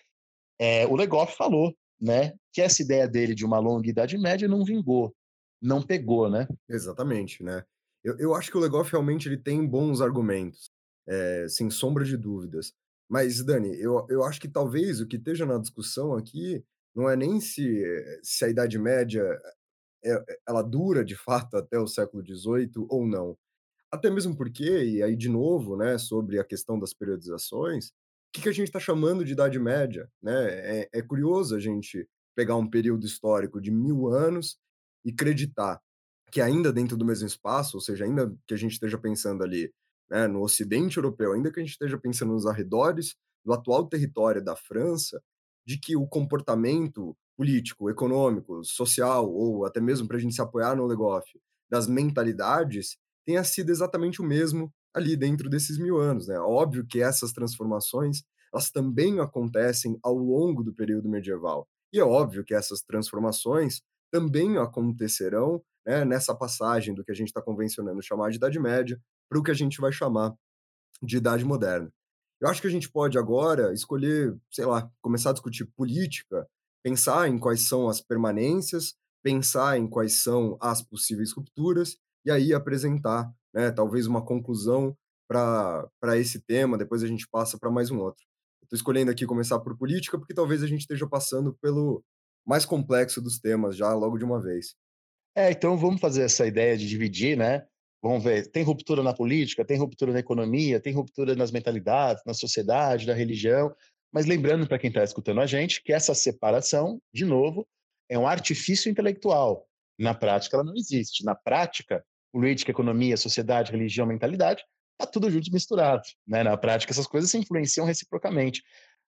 [0.59, 4.65] é, o Legoff falou né, que essa ideia dele de uma longa Idade Média não
[4.65, 5.15] vingou,
[5.61, 6.47] não pegou, né?
[6.67, 7.63] Exatamente, né?
[8.03, 10.71] Eu, eu acho que o Legoff realmente ele tem bons argumentos,
[11.07, 12.73] é, sem sombra de dúvidas.
[13.07, 16.63] Mas, Dani, eu, eu acho que talvez o que esteja na discussão aqui
[16.95, 17.83] não é nem se,
[18.23, 19.23] se a Idade Média
[20.03, 23.37] é, ela dura de fato até o século XVIII ou não.
[23.91, 27.91] Até mesmo porque, e aí de novo, né, sobre a questão das periodizações, o
[28.33, 30.09] que, que a gente está chamando de Idade Média?
[30.21, 30.79] Né?
[30.81, 34.57] É, é curioso a gente pegar um período histórico de mil anos
[35.03, 35.81] e acreditar
[36.31, 39.69] que ainda dentro do mesmo espaço, ou seja, ainda que a gente esteja pensando ali
[40.09, 44.41] né, no Ocidente europeu, ainda que a gente esteja pensando nos arredores do atual território
[44.41, 45.21] da França,
[45.65, 50.75] de que o comportamento político, econômico, social, ou até mesmo para a gente se apoiar
[50.75, 51.27] no Legoff,
[51.69, 56.27] das mentalidades, tenha sido exatamente o mesmo ali dentro desses mil anos.
[56.27, 56.37] Né?
[56.39, 61.67] Óbvio que essas transformações elas também acontecem ao longo do período medieval.
[61.93, 63.81] E é óbvio que essas transformações
[64.11, 68.99] também acontecerão né, nessa passagem do que a gente está convencionando chamar de Idade Média
[69.29, 70.35] para o que a gente vai chamar
[71.01, 71.89] de Idade Moderna.
[72.41, 76.47] Eu acho que a gente pode agora escolher, sei lá, começar a discutir política,
[76.83, 82.53] pensar em quais são as permanências, pensar em quais são as possíveis rupturas e aí
[82.53, 84.95] apresentar, né, talvez uma conclusão
[85.27, 88.23] para esse tema, depois a gente passa para mais um outro.
[88.63, 92.03] Estou escolhendo aqui começar por política, porque talvez a gente esteja passando pelo
[92.45, 94.75] mais complexo dos temas já logo de uma vez.
[95.35, 97.65] É, então vamos fazer essa ideia de dividir, né?
[98.03, 102.33] Vamos ver, tem ruptura na política, tem ruptura na economia, tem ruptura nas mentalidades, na
[102.33, 103.73] sociedade, na religião,
[104.11, 107.65] mas lembrando para quem está escutando a gente que essa separação, de novo,
[108.09, 109.67] é um artifício intelectual.
[109.99, 111.23] Na prática, ela não existe.
[111.23, 114.63] Na prática, política, economia, sociedade, religião, mentalidade,
[114.93, 116.03] está tudo junto misturado.
[116.27, 116.43] Né?
[116.43, 118.63] Na prática, essas coisas se influenciam reciprocamente.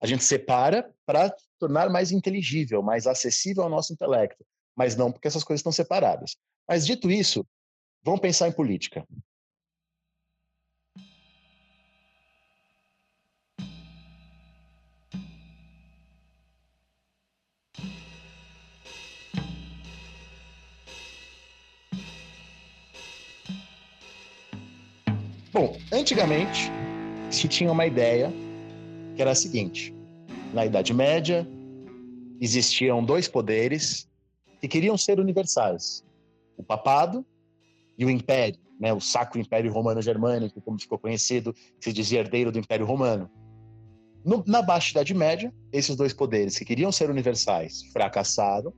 [0.01, 4.45] A gente separa para tornar mais inteligível, mais acessível ao nosso intelecto,
[4.77, 6.37] mas não porque essas coisas estão separadas.
[6.69, 7.45] Mas dito isso,
[8.05, 9.05] vamos pensar em política.
[25.99, 26.71] Antigamente,
[27.29, 28.33] se tinha uma ideia
[29.17, 29.93] que era a seguinte:
[30.55, 31.45] na Idade Média,
[32.41, 34.09] existiam dois poderes
[34.61, 36.05] que queriam ser universais:
[36.57, 37.27] o papado
[37.99, 38.93] e o império, né?
[38.93, 43.29] o Sacro Império Romano Germânico, como ficou conhecido, se dizia herdeiro do Império Romano.
[44.25, 48.73] No, na Baixa Idade Média, esses dois poderes que queriam ser universais fracassaram,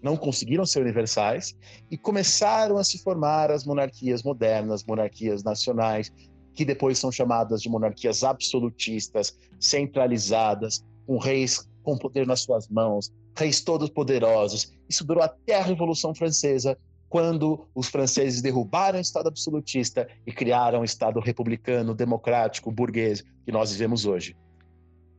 [0.00, 1.56] não conseguiram ser universais
[1.90, 6.12] e começaram a se formar as monarquias modernas, monarquias nacionais,
[6.54, 13.12] que depois são chamadas de monarquias absolutistas, centralizadas, com reis com poder nas suas mãos,
[13.36, 14.72] reis todos poderosos.
[14.88, 20.80] Isso durou até a Revolução Francesa, quando os franceses derrubaram o Estado absolutista e criaram
[20.80, 24.34] o Estado republicano, democrático, burguês que nós vivemos hoje.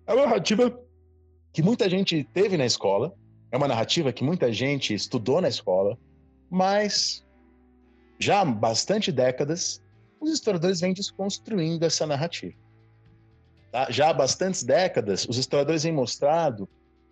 [0.08, 0.78] É uma narrativa
[1.54, 3.14] que muita gente teve na escola,
[3.52, 5.98] é uma narrativa que muita gente estudou na escola,
[6.50, 7.26] mas
[8.20, 9.82] já há bastante décadas
[10.26, 12.56] os historiadores vêm desconstruindo essa narrativa.
[13.72, 13.90] Tá?
[13.90, 16.68] Já há bastantes décadas, os historiadores vêm mostrado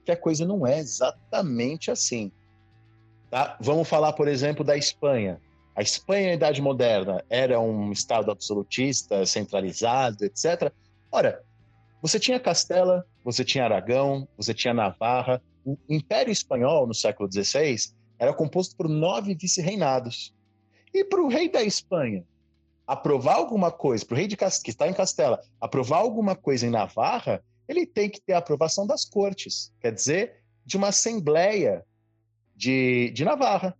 [0.05, 2.31] que a coisa não é exatamente assim.
[3.29, 3.57] Tá?
[3.59, 5.41] Vamos falar, por exemplo, da Espanha.
[5.75, 10.71] A Espanha, na Idade Moderna, era um Estado absolutista, centralizado, etc.
[11.11, 11.41] Ora,
[12.01, 15.41] você tinha Castela, você tinha Aragão, você tinha Navarra.
[15.65, 20.33] O Império Espanhol, no século XVI, era composto por nove vice-reinados.
[20.93, 22.23] E para o rei da Espanha
[22.85, 24.63] aprovar alguma coisa, para o rei de Cast...
[24.63, 28.85] que está em Castela, aprovar alguma coisa em Navarra, ele tem que ter a aprovação
[28.85, 31.85] das cortes, quer dizer, de uma assembleia
[32.55, 33.75] de, de Navarra.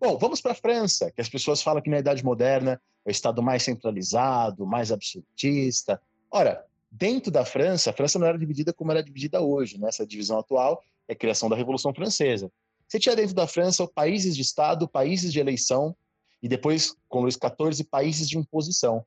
[0.00, 3.10] Bom, vamos para a França, que as pessoas falam que na Idade Moderna é o
[3.10, 6.00] Estado mais centralizado, mais absolutista.
[6.30, 10.06] Ora, dentro da França, a França não era dividida como era dividida hoje, nessa né?
[10.06, 12.50] divisão atual é criação da Revolução Francesa.
[12.88, 15.96] Você tinha dentro da França países de Estado, países de eleição,
[16.42, 19.04] e depois, com Luís XIV, países de imposição.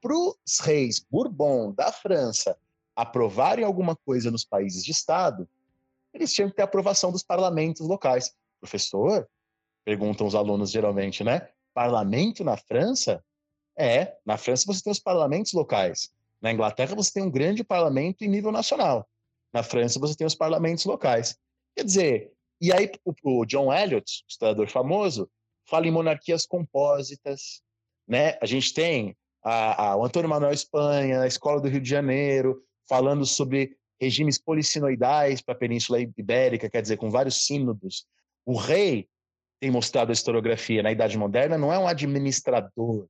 [0.00, 2.56] Para os reis Bourbon da França
[2.94, 5.48] aprovarem alguma coisa nos países de Estado,
[6.12, 8.34] eles tinham que ter aprovação dos parlamentos locais.
[8.60, 9.28] Professor,
[9.84, 11.48] perguntam os alunos geralmente, né?
[11.72, 13.24] Parlamento na França?
[13.76, 16.12] É, na França você tem os parlamentos locais.
[16.40, 19.08] Na Inglaterra você tem um grande parlamento em nível nacional.
[19.52, 21.38] Na França você tem os parlamentos locais.
[21.74, 25.30] Quer dizer, e aí o, John Eliot, historiador famoso,
[25.66, 27.62] fala em monarquias compósitas,
[28.06, 28.36] né?
[28.40, 32.62] A gente tem a, a, o Antônio Manuel Espanha, a Escola do Rio de Janeiro,
[32.88, 38.04] falando sobre regimes polissinoidais para a Península Ibérica, quer dizer, com vários sínodos.
[38.44, 39.08] O rei
[39.60, 43.06] tem mostrado a historiografia na Idade Moderna, não é um administrador.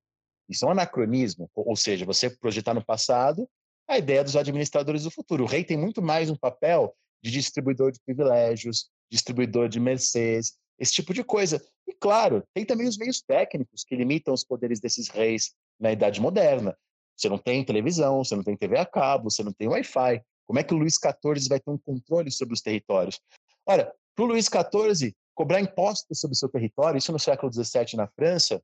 [0.49, 3.49] Isso é um anacronismo, ou seja, você projetar no passado
[3.89, 5.45] a ideia dos administradores do futuro.
[5.45, 10.93] O rei tem muito mais um papel de distribuidor de privilégios, distribuidor de mercês, esse
[10.93, 11.65] tipo de coisa.
[11.87, 16.21] E claro, tem também os meios técnicos que limitam os poderes desses reis na Idade
[16.21, 16.77] Moderna.
[17.17, 20.21] Você não tem televisão, você não tem TV a cabo, você não tem Wi-Fi.
[20.45, 23.21] Como é que o Luís XIV vai ter um controle sobre os territórios?
[23.65, 27.97] Ora, para o Luís XIV cobrar impostos sobre o seu território, isso no século XVII
[27.97, 28.61] na França,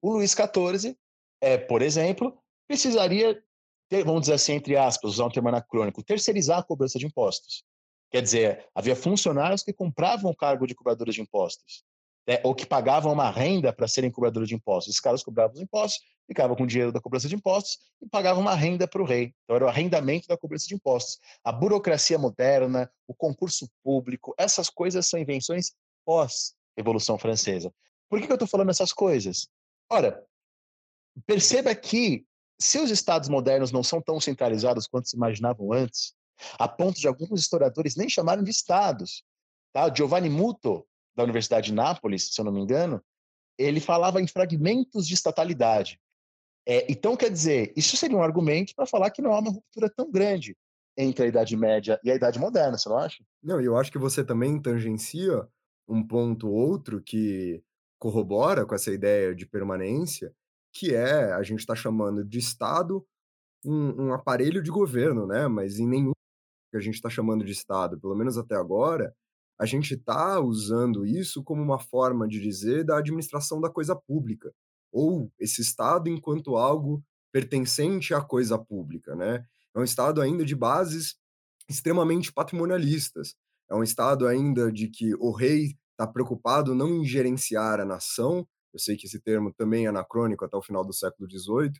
[0.00, 0.96] o Luís XIV,
[1.40, 3.42] é, por exemplo, precisaria,
[3.88, 7.64] ter, vamos dizer assim, entre aspas, usar um termo anacrônico, terceirizar a cobrança de impostos.
[8.10, 11.84] Quer dizer, havia funcionários que compravam o cargo de cobradores de impostos,
[12.26, 12.40] né?
[12.44, 14.92] ou que pagavam uma renda para serem cobradores de impostos.
[14.92, 18.42] Esses caras cobravam os impostos, ficavam com o dinheiro da cobrança de impostos e pagavam
[18.42, 19.34] uma renda para o rei.
[19.44, 21.18] Então, era o arrendamento da cobrança de impostos.
[21.44, 25.72] A burocracia moderna, o concurso público, essas coisas são invenções
[26.04, 27.72] pós-Revolução Francesa.
[28.08, 29.48] Por que, eu estou falando essas coisas?
[29.90, 30.24] Ora,
[31.26, 32.24] perceba que
[32.58, 36.14] se os estados modernos não são tão centralizados quanto se imaginavam antes,
[36.58, 39.24] a ponto de alguns historiadores nem chamarem de estados.
[39.72, 39.92] Tá?
[39.92, 43.02] Giovanni Muto, da Universidade de Nápoles, se eu não me engano,
[43.58, 45.98] ele falava em fragmentos de estatalidade.
[46.68, 49.88] É, então, quer dizer, isso seria um argumento para falar que não há uma ruptura
[49.88, 50.56] tão grande
[50.96, 53.22] entre a Idade Média e a Idade Moderna, você não acha?
[53.42, 55.46] Não, eu acho que você também tangencia
[55.88, 57.62] um ponto outro que
[57.98, 60.32] corrobora com essa ideia de permanência,
[60.72, 63.06] que é a gente está chamando de Estado
[63.64, 65.48] um, um, aparelho de governo, né?
[65.48, 66.12] Mas em nenhum
[66.76, 69.14] que a gente está chamando de Estado, pelo menos até agora,
[69.58, 74.52] a gente está usando isso como uma forma de dizer da administração da coisa pública,
[74.92, 77.02] ou esse Estado enquanto algo
[77.32, 79.44] pertencente à coisa pública, né?
[79.74, 81.16] É um Estado ainda de bases
[81.68, 83.34] extremamente patrimonialistas.
[83.70, 88.46] É um Estado ainda de que o rei está preocupado não em gerenciar a nação,
[88.72, 91.72] eu sei que esse termo também é anacrônico até o final do século XVIII,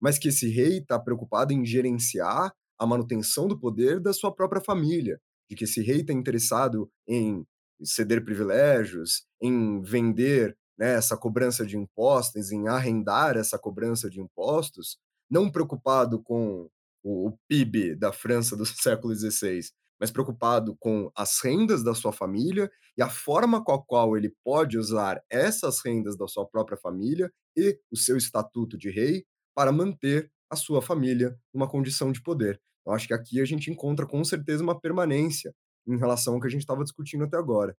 [0.00, 4.62] mas que esse rei está preocupado em gerenciar a manutenção do poder da sua própria
[4.62, 7.44] família, de que esse rei está interessado em
[7.82, 14.98] ceder privilégios, em vender né, essa cobrança de impostos, em arrendar essa cobrança de impostos
[15.30, 16.68] não preocupado com
[17.02, 19.60] o, o PIB da França do século XVI,
[20.00, 24.34] mas preocupado com as rendas da sua família e a forma com a qual ele
[24.44, 29.24] pode usar essas rendas da sua própria família e o seu estatuto de rei
[29.54, 32.60] para manter a sua família numa condição de poder.
[32.86, 35.54] Eu acho que aqui a gente encontra com certeza uma permanência
[35.86, 37.76] em relação ao que a gente estava discutindo até agora.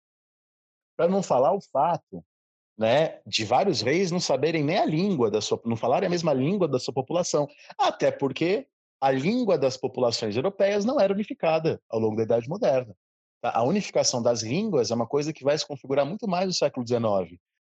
[0.98, 2.24] Para não falar o fato
[2.78, 6.34] né, de vários reis não saberem nem a língua da sua, não falarem a mesma
[6.34, 7.48] língua da sua população,
[7.78, 8.68] até porque
[9.02, 12.96] a língua das populações europeias não era unificada ao longo da Idade Moderna.
[13.44, 16.86] A unificação das línguas é uma coisa que vai se configurar muito mais no século
[16.86, 17.40] XIX.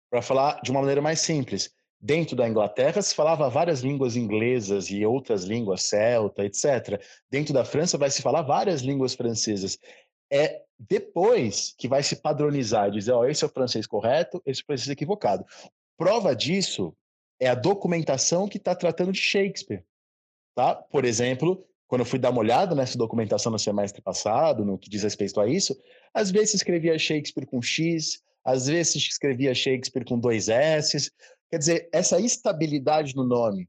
[0.10, 4.90] Para falar de uma maneira mais simples, dentro da Inglaterra se falava várias línguas inglesas
[4.90, 7.02] e outras línguas celta, etc.
[7.30, 9.78] Dentro da França vai se falar várias línguas francesas.
[10.32, 14.62] É depois que vai se padronizar, dizer, ó, oh, esse é o francês correto, esse
[14.62, 15.44] é o francês equivocado.
[15.98, 16.96] Prova disso
[17.40, 19.84] é a documentação que está tratando de Shakespeare.
[20.56, 20.76] Tá?
[20.76, 24.90] Por exemplo, quando eu fui dar uma olhada nessa documentação no semestre passado, no que
[24.90, 25.76] diz respeito a isso,
[26.14, 31.12] às vezes escrevia Shakespeare com X, às vezes escrevia Shakespeare com dois S.
[31.50, 33.68] Quer dizer, essa estabilidade no nome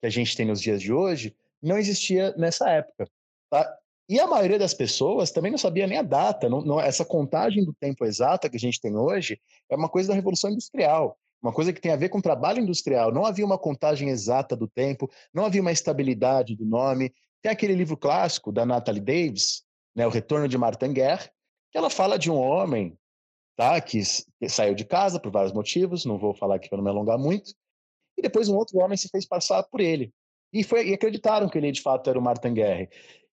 [0.00, 3.08] que a gente tem nos dias de hoje não existia nessa época.
[3.50, 3.76] Tá?
[4.08, 6.48] E a maioria das pessoas também não sabia nem a data.
[6.48, 10.08] Não, não, essa contagem do tempo exata que a gente tem hoje é uma coisa
[10.08, 13.12] da Revolução Industrial uma coisa que tem a ver com trabalho industrial.
[13.12, 17.12] Não havia uma contagem exata do tempo, não havia uma estabilidade do nome.
[17.42, 19.62] Tem aquele livro clássico da Natalie Davis,
[19.96, 21.30] né, O Retorno de Martin Guerre,
[21.72, 22.96] que ela fala de um homem
[23.60, 24.00] tá, que
[24.48, 27.52] saiu de casa por vários motivos, não vou falar aqui para não me alongar muito,
[28.16, 30.14] e depois um outro homem se fez passar por ele.
[30.50, 32.88] E, foi, e acreditaram que ele de fato era o Martin Guerre.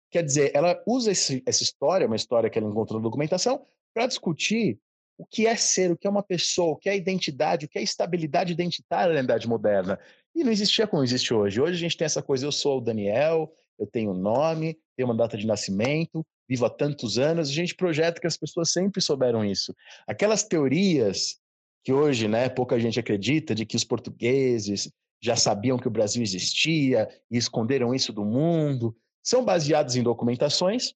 [0.10, 3.64] Quer dizer, ela usa esse, essa história, uma história que ela encontrou na documentação,
[3.94, 4.80] para discutir
[5.16, 7.78] o que é ser, o que é uma pessoa, o que é identidade, o que
[7.78, 10.00] é estabilidade identitária na idade moderna.
[10.34, 11.62] E não existia como existe hoje.
[11.62, 15.16] Hoje a gente tem essa coisa, eu sou o Daniel, eu tenho nome, tenho uma
[15.16, 19.44] data de nascimento, vivo há tantos anos, a gente projeta que as pessoas sempre souberam
[19.44, 19.76] isso.
[20.08, 21.40] Aquelas teorias
[21.84, 26.22] que hoje, né, pouca gente acredita, de que os portugueses já sabiam que o Brasil
[26.24, 30.94] existia e esconderam isso do mundo, são baseadas em documentações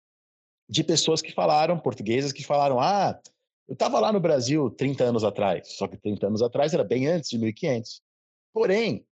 [0.69, 3.19] de pessoas que falaram, portuguesas que falaram, ah,
[3.67, 7.07] eu estava lá no Brasil 30 anos atrás, só que 30 anos atrás era bem
[7.07, 8.01] antes de 1500.
[8.53, 9.05] Porém,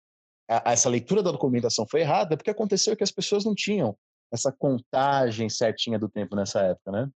[0.50, 3.98] a, essa leitura da documentação foi errada porque aconteceu que as pessoas não tinham
[4.32, 7.10] essa contagem certinha do tempo nessa época, né?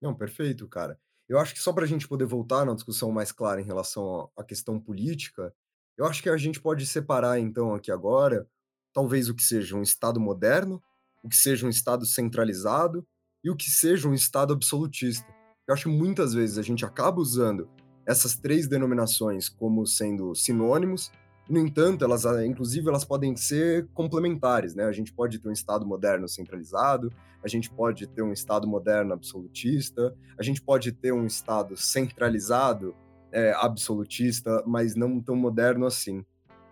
[0.00, 0.98] Não, perfeito, cara.
[1.28, 4.30] Eu acho que só para a gente poder voltar na discussão mais clara em relação
[4.36, 5.54] à questão política,
[5.96, 8.46] eu acho que a gente pode separar, então, aqui agora,
[8.92, 10.82] talvez o que seja um Estado moderno,
[11.22, 13.06] o que seja um Estado centralizado
[13.42, 15.26] e o que seja um Estado absolutista.
[15.66, 17.70] Eu acho que muitas vezes a gente acaba usando
[18.06, 21.10] essas três denominações como sendo sinônimos,
[21.48, 24.84] no entanto, elas, ah, inclusive, elas podem ser complementares, né?
[24.84, 29.12] A gente pode ter um Estado moderno centralizado, a gente pode ter um Estado moderno
[29.12, 32.94] absolutista, a gente pode ter um Estado centralizado
[33.30, 36.24] é, absolutista, mas não tão moderno assim.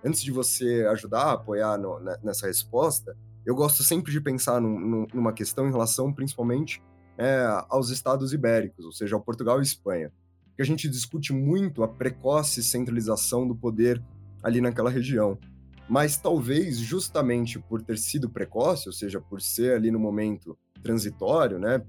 [0.02, 5.06] Antes de você ajudar a apoiar no, nessa resposta, eu gosto sempre de pensar num,
[5.12, 6.82] numa questão em relação, principalmente,
[7.18, 10.10] é, aos estados ibéricos, ou seja, ao Portugal e Espanha.
[10.46, 14.02] Porque a gente discute muito a precoce centralização do poder
[14.42, 15.38] ali naquela região.
[15.88, 21.58] Mas talvez justamente por ter sido precoce, ou seja, por ser ali no momento transitório,
[21.58, 21.82] né?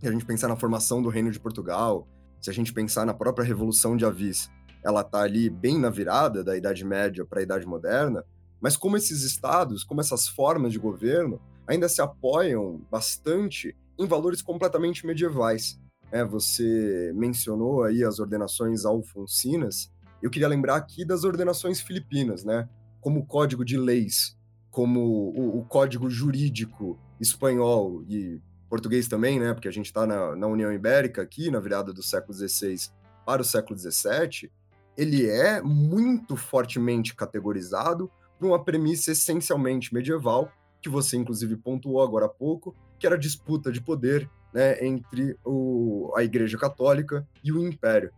[0.00, 2.08] Se a gente pensar na formação do Reino de Portugal,
[2.40, 4.50] se a gente pensar na própria Revolução de Avis,
[4.84, 8.22] ela está ali bem na virada da Idade Média para a Idade Moderna,
[8.60, 14.42] mas como esses estados, como essas formas de governo ainda se apoiam bastante em valores
[14.42, 15.80] completamente medievais.
[16.12, 19.90] É, você mencionou aí as ordenações alfonsinas,
[20.24, 22.66] eu queria lembrar aqui das ordenações filipinas, né?
[22.98, 24.34] Como o código de leis,
[24.70, 29.52] como o, o código jurídico espanhol e português também, né?
[29.52, 32.90] Porque a gente está na, na, União Ibérica aqui, na virada do século XVI
[33.26, 34.50] para o século XVII,
[34.96, 40.50] ele é muito fortemente categorizado por uma premissa essencialmente medieval,
[40.80, 45.36] que você inclusive pontuou agora há pouco, que era a disputa de poder né, entre
[45.44, 48.10] o, a Igreja Católica e o Império.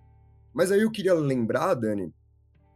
[0.57, 2.11] Mas aí eu queria lembrar, Dani,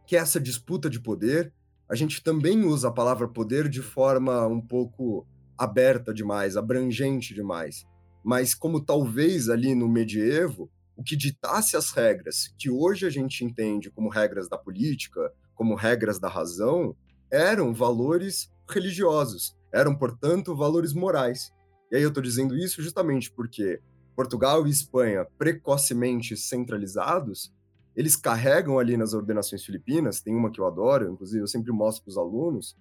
[0.07, 1.51] que essa disputa de poder,
[1.89, 5.27] a gente também usa a palavra poder de forma um pouco
[5.57, 7.87] aberta demais, abrangente demais.
[8.23, 13.43] Mas como talvez ali no medievo, o que ditasse as regras que hoje a gente
[13.47, 16.95] entende como regras da política, como regras da razão,
[17.33, 21.51] eram valores religiosos, eram, portanto, valores morais.
[21.91, 23.81] E aí eu estou dizendo isso justamente porque
[24.15, 27.51] Portugal e Espanha, precocemente centralizados,
[27.95, 32.05] eles carregam ali nas ordenações filipinas, tem uma que eu adoro, inclusive eu sempre mostro
[32.05, 32.77] para os alunos,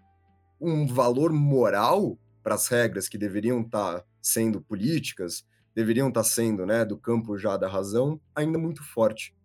[0.60, 5.46] um valor moral para as regras que deveriam estar tá sendo políticas,
[5.76, 9.36] deveriam estar tá sendo, né, do campo já da razão, ainda muito forte.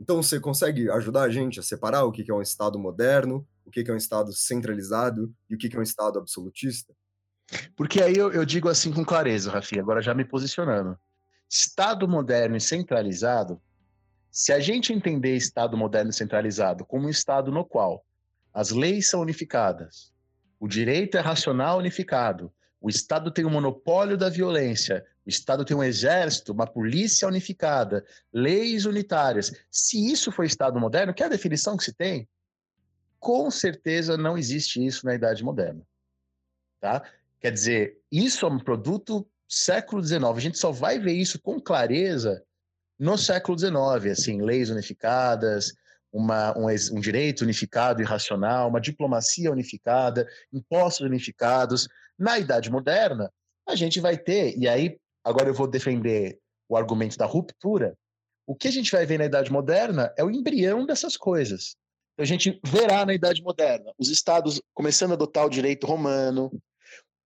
[0.00, 3.70] Então, você consegue ajudar a gente a separar o que é um Estado moderno, o
[3.70, 6.92] que é um Estado centralizado e o que é um Estado absolutista?
[7.76, 10.98] Porque aí eu, eu digo assim com clareza, Rafi, agora já me posicionando.
[11.50, 13.60] Estado moderno e centralizado,
[14.34, 18.04] se a gente entender Estado moderno centralizado como um Estado no qual
[18.52, 20.12] as leis são unificadas,
[20.58, 25.64] o direito é racional unificado, o Estado tem o um monopólio da violência, o Estado
[25.64, 29.52] tem um exército, uma polícia unificada, leis unitárias.
[29.70, 32.28] Se isso for Estado moderno, que é a definição que se tem,
[33.20, 35.86] com certeza não existe isso na Idade Moderna.
[36.80, 37.04] Tá?
[37.38, 40.24] Quer dizer, isso é um produto século XIX.
[40.24, 42.44] A gente só vai ver isso com clareza
[42.98, 45.72] no século XIX, assim, leis unificadas,
[46.12, 51.88] uma, um, um, direito unificado e racional, uma diplomacia unificada, impostos unificados.
[52.16, 53.32] Na Idade Moderna,
[53.68, 56.38] a gente vai ter, e aí agora eu vou defender
[56.68, 57.96] o argumento da ruptura.
[58.46, 61.76] O que a gente vai ver na Idade Moderna é o embrião dessas coisas.
[62.16, 66.50] A gente verá na Idade Moderna os estados começando a adotar o direito romano,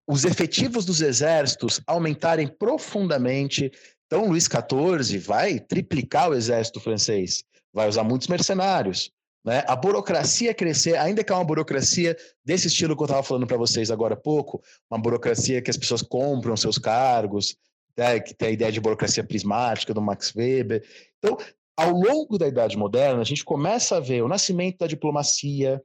[0.07, 3.71] os efetivos dos exércitos aumentarem profundamente.
[4.09, 9.13] Então, Luís XIV vai triplicar o exército francês, vai usar muitos mercenários.
[9.45, 9.63] Né?
[9.69, 13.59] A burocracia crescer, ainda que é uma burocracia desse estilo que eu estava falando para
[13.59, 17.55] vocês agora há pouco, uma burocracia que as pessoas compram seus cargos,
[17.97, 18.19] né?
[18.19, 20.83] que tem a ideia de burocracia prismática do Max Weber.
[21.19, 21.37] Então,
[21.77, 25.83] ao longo da Idade Moderna, a gente começa a ver o nascimento da diplomacia,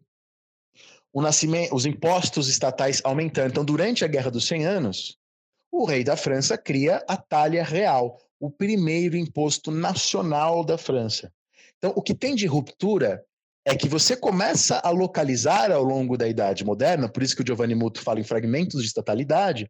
[1.72, 3.52] os impostos estatais aumentando.
[3.52, 5.20] Então, durante a Guerra dos 100 Anos,
[5.74, 11.34] o rei da França cria a talha real, o primeiro imposto nacional da França.
[11.80, 13.26] Então, o que tem de ruptura
[13.66, 17.46] é que você começa a localizar ao longo da Idade Moderna, por isso que o
[17.46, 19.68] Giovanni Muto fala em fragmentos de estatalidade,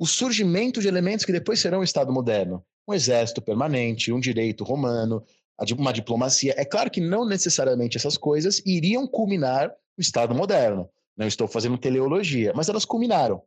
[0.00, 2.64] o surgimento de elementos que depois serão o Estado moderno.
[2.88, 5.22] Um exército permanente, um direito romano,
[5.78, 6.54] uma diplomacia.
[6.56, 10.88] É claro que não necessariamente essas coisas iriam culminar o Estado moderno.
[11.16, 13.42] Não estou fazendo teleologia, mas elas culminaram.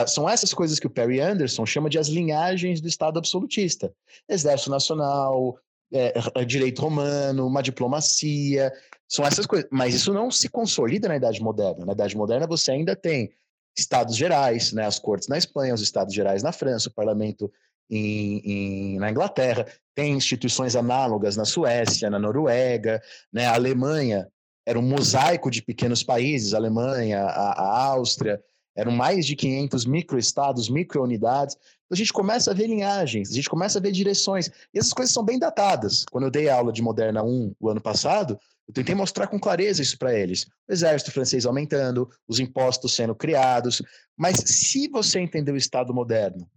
[0.00, 0.06] Tá?
[0.06, 3.92] São essas coisas que o Perry Anderson chama de as linhagens do Estado absolutista.
[4.28, 5.58] Exército Nacional,
[5.92, 6.14] é,
[6.46, 8.72] direito romano, uma diplomacia,
[9.06, 9.68] são essas coisas.
[9.70, 11.84] Mas isso não se consolida na Idade Moderna.
[11.84, 13.30] Na Idade Moderna você ainda tem
[13.76, 17.52] estados gerais, né, as cortes na Espanha, os estados gerais na França, o parlamento
[17.88, 24.28] em, em, na Inglaterra, tem instituições análogas na Suécia, na Noruega, né, a Alemanha
[24.66, 28.40] era um mosaico de pequenos países, a Alemanha, a, a Áustria,
[28.76, 31.56] eram mais de 500 microestados, microunidades.
[31.56, 34.48] Então a gente começa a ver linhagens, a gente começa a ver direções.
[34.72, 36.04] E essas coisas são bem datadas.
[36.10, 39.82] Quando eu dei aula de Moderna 1 o ano passado, eu tentei mostrar com clareza
[39.82, 40.46] isso para eles.
[40.68, 43.82] O exército francês aumentando, os impostos sendo criados.
[44.16, 46.48] Mas se você entender o Estado moderno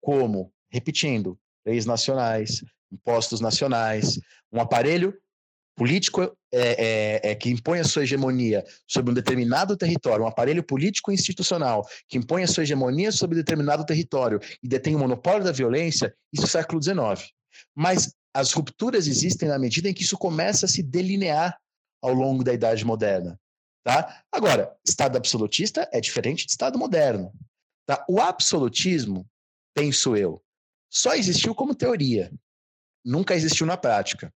[0.00, 1.36] como, repetindo,
[1.66, 2.62] leis nacionais,
[2.92, 4.20] impostos nacionais,
[4.52, 5.12] um aparelho
[5.76, 10.64] político é, é, é, que impõe a sua hegemonia sobre um determinado território, um aparelho
[10.64, 15.52] político institucional que impõe a sua hegemonia sobre determinado território e detém o monopólio da
[15.52, 17.30] violência, isso é século XIX.
[17.74, 21.58] Mas as rupturas existem na medida em que isso começa a se delinear
[22.02, 23.38] ao longo da Idade Moderna.
[23.84, 24.22] Tá?
[24.32, 27.32] Agora, Estado absolutista é diferente de Estado moderno.
[27.86, 28.04] Tá?
[28.08, 29.26] O absolutismo,
[29.74, 30.42] penso eu,
[30.90, 32.32] só existiu como teoria,
[33.04, 34.32] nunca existiu na prática.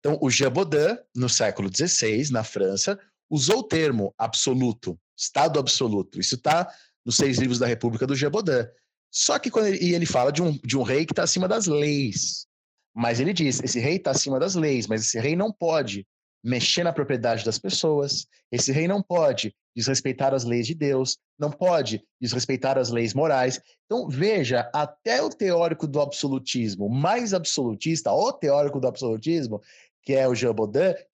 [0.00, 6.20] Então, o Jean Baudin, no século XVI, na França, usou o termo absoluto, Estado absoluto.
[6.20, 6.72] Isso está
[7.04, 8.68] nos seis livros da República do Jean Baudin.
[9.10, 11.66] Só que quando ele, ele fala de um, de um rei que está acima das
[11.66, 12.46] leis.
[12.94, 16.06] Mas ele diz: esse rei está acima das leis, mas esse rei não pode
[16.42, 21.50] mexer na propriedade das pessoas, esse rei não pode desrespeitar as leis de Deus, não
[21.50, 23.60] pode desrespeitar as leis morais.
[23.86, 29.60] Então, veja, até o teórico do absolutismo mais absolutista, o teórico do absolutismo,
[30.08, 30.54] que é o Jean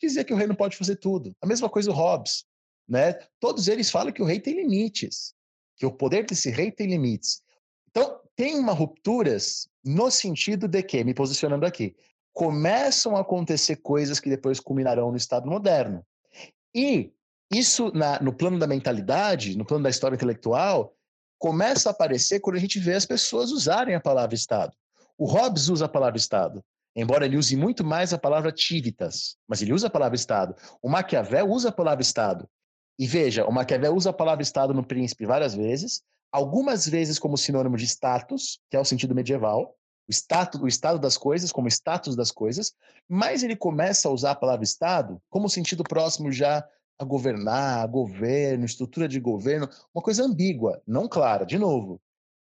[0.01, 1.35] dizia que o rei não pode fazer tudo.
[1.43, 2.45] A mesma coisa o Hobbes.
[2.89, 3.15] Né?
[3.41, 5.35] Todos eles falam que o rei tem limites,
[5.77, 7.43] que o poder desse rei tem limites.
[7.91, 11.97] Então, tem uma rupturas no sentido de que, me posicionando aqui,
[12.33, 16.07] começam a acontecer coisas que depois culminarão no Estado moderno.
[16.73, 17.13] E
[17.53, 20.95] isso, na, no plano da mentalidade, no plano da história intelectual,
[21.37, 24.73] começa a aparecer quando a gente vê as pessoas usarem a palavra Estado.
[25.19, 26.65] O Hobbes usa a palavra Estado
[26.95, 30.55] embora ele use muito mais a palavra tivitas, mas ele usa a palavra Estado.
[30.83, 32.49] O Maquiavel usa a palavra Estado.
[32.99, 37.37] E veja, o Maquiavel usa a palavra Estado no Príncipe várias vezes, algumas vezes como
[37.37, 39.77] sinônimo de status, que é o sentido medieval,
[40.09, 42.75] o, status, o estado das coisas como status das coisas,
[43.09, 46.67] mas ele começa a usar a palavra Estado como sentido próximo já
[46.99, 51.45] a governar, a governo, estrutura de governo, uma coisa ambígua, não clara.
[51.45, 52.01] De novo,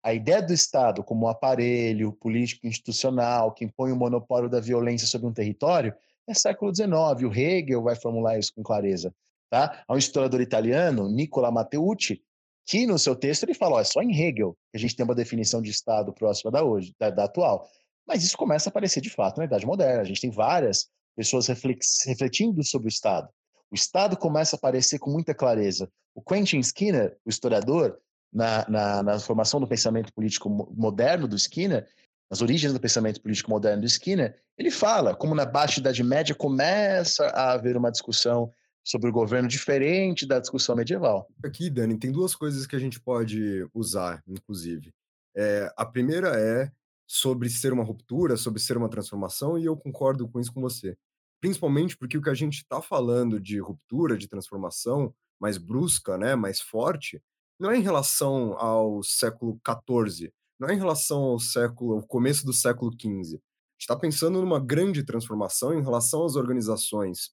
[0.02, 5.06] a ideia do Estado como um aparelho político institucional que impõe o monopólio da violência
[5.06, 5.94] sobre um território
[6.26, 6.90] é século XIX.
[7.24, 9.14] O Hegel vai formular isso com clareza.
[9.50, 9.84] Tá?
[9.86, 12.22] Há um historiador italiano, Nicola Matteucci,
[12.66, 15.14] que no seu texto ele fala: é só em Hegel que a gente tem uma
[15.14, 17.68] definição de Estado próxima da hoje, da, da atual.
[18.06, 20.02] Mas isso começa a aparecer de fato na Idade Moderna.
[20.02, 23.28] A gente tem várias pessoas refletindo sobre o Estado.
[23.70, 25.90] O Estado começa a aparecer com muita clareza.
[26.14, 27.98] O Quentin Skinner, o historiador,
[28.32, 31.86] na, na, na formação do pensamento político moderno do Skinner,
[32.30, 36.34] nas origens do pensamento político moderno do Skinner, ele fala como na Baixa Idade Média
[36.34, 38.52] começa a haver uma discussão
[38.84, 41.28] sobre o governo diferente da discussão medieval.
[41.44, 44.92] Aqui, Dani, tem duas coisas que a gente pode usar, inclusive.
[45.36, 46.70] É, a primeira é
[47.06, 50.96] sobre ser uma ruptura, sobre ser uma transformação, e eu concordo com isso com você.
[51.40, 56.36] Principalmente porque o que a gente está falando de ruptura, de transformação mais brusca, né,
[56.36, 57.20] mais forte,
[57.60, 62.44] não é em relação ao século XIV, não é em relação ao século, ao começo
[62.46, 63.38] do século XV.
[63.78, 67.30] está pensando numa grande transformação em relação às organizações,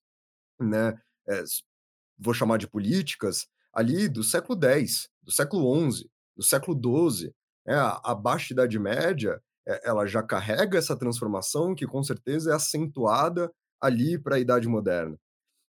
[0.59, 1.43] né, é,
[2.17, 7.33] vou chamar de políticas, ali do século X, do século XI, do século XII.
[7.65, 12.55] É, a Baixa Idade Média é, ela já carrega essa transformação que com certeza é
[12.55, 13.51] acentuada
[13.81, 15.17] ali para a Idade Moderna.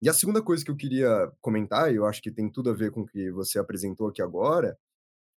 [0.07, 2.73] E a segunda coisa que eu queria comentar, e eu acho que tem tudo a
[2.73, 4.79] ver com o que você apresentou aqui agora,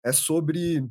[0.05, 0.87] é sobre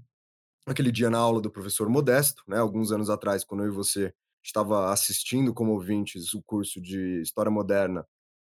[0.66, 4.12] aquele dia na aula do professor Modesto, né, alguns anos atrás, quando eu e você
[4.42, 8.04] estava assistindo como ouvintes o curso de História Moderna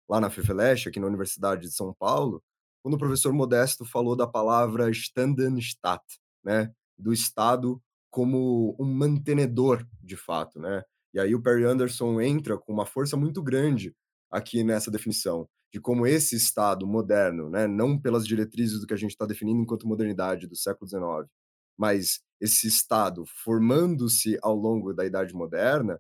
[0.08, 2.42] lá na FEFELESH, aqui na Universidade de São Paulo,
[2.82, 6.06] quando o professor Modesto falou da palavra Standenstaat,
[6.42, 10.84] né, do Estado como um mantenedor, de fato, né?
[11.14, 13.94] E aí o Perry Anderson entra com uma força muito grande
[14.32, 18.98] aqui nessa definição de como esse Estado moderno, né, não pelas diretrizes do que a
[18.98, 21.30] gente está definindo enquanto modernidade do século XIX,
[21.78, 26.00] mas esse Estado formando-se ao longo da Idade Moderna,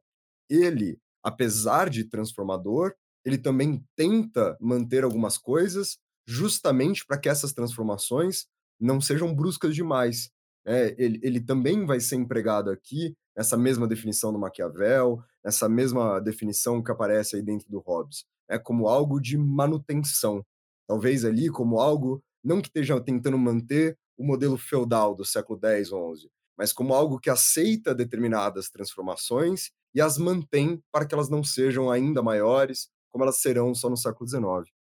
[0.50, 2.94] ele, apesar de transformador,
[3.26, 8.46] ele também tenta manter algumas coisas justamente para que essas transformações
[8.80, 10.30] não sejam bruscas demais,
[10.68, 16.20] é, ele, ele também vai ser empregado aqui nessa mesma definição do Maquiavel, nessa mesma
[16.20, 20.45] definição que aparece aí dentro do Hobbes, é como algo de manutenção,
[20.86, 25.88] talvez ali como algo não que esteja tentando manter o modelo feudal do século X,
[25.88, 31.43] XI, mas como algo que aceita determinadas transformações e as mantém para que elas não
[31.43, 34.74] sejam ainda maiores, como elas serão só no século XIX.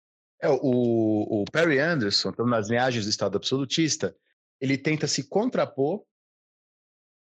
[0.41, 4.15] É, o, o Perry Anderson, nas linhagens do Estado absolutista,
[4.61, 6.05] ele tenta se contrapor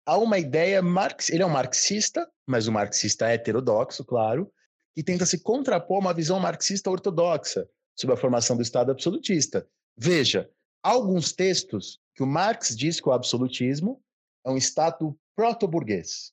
[0.06, 1.34] a uma ideia marxista.
[1.34, 4.52] Ele é um marxista, mas um marxista heterodoxo, claro,
[4.94, 9.68] que tenta se contrapor a uma visão marxista ortodoxa sobre a formação do Estado absolutista.
[9.98, 10.50] Veja,
[10.84, 14.04] alguns textos que o Marx diz que o absolutismo
[14.46, 16.32] é um Estado proto-burguês.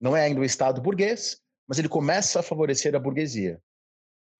[0.00, 3.62] Não é ainda o Estado burguês, mas ele começa a favorecer a burguesia.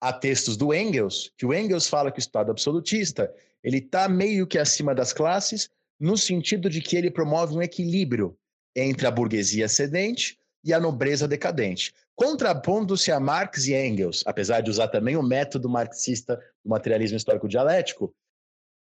[0.01, 3.33] Há textos do Engels, que o Engels fala que o Estado absolutista
[3.63, 5.69] ele está meio que acima das classes,
[6.01, 8.35] no sentido de que ele promove um equilíbrio
[8.75, 14.71] entre a burguesia ascendente e a nobreza decadente, contrapondo-se a Marx e Engels, apesar de
[14.71, 18.11] usar também o método marxista do materialismo histórico dialético.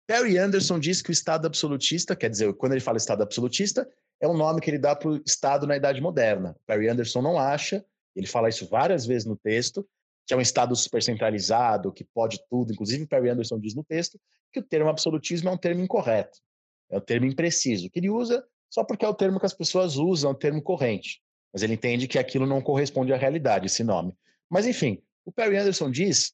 [0.05, 3.89] Perry Anderson diz que o Estado absolutista, quer dizer, quando ele fala Estado absolutista,
[4.22, 6.53] é um nome que ele dá para o Estado na Idade Moderna.
[6.68, 9.88] Perry Anderson não acha, ele fala isso várias vezes no texto,
[10.28, 12.74] que é um Estado supercentralizado, que pode tudo.
[12.74, 14.20] Inclusive, Perry Anderson diz no texto
[14.51, 16.39] que o termo absolutismo é um termo incorreto.
[16.89, 19.95] É o termo impreciso, que ele usa só porque é o termo que as pessoas
[19.95, 21.21] usam, é o termo corrente.
[21.53, 24.13] Mas ele entende que aquilo não corresponde à realidade, esse nome.
[24.49, 26.33] Mas, enfim, o Perry Anderson diz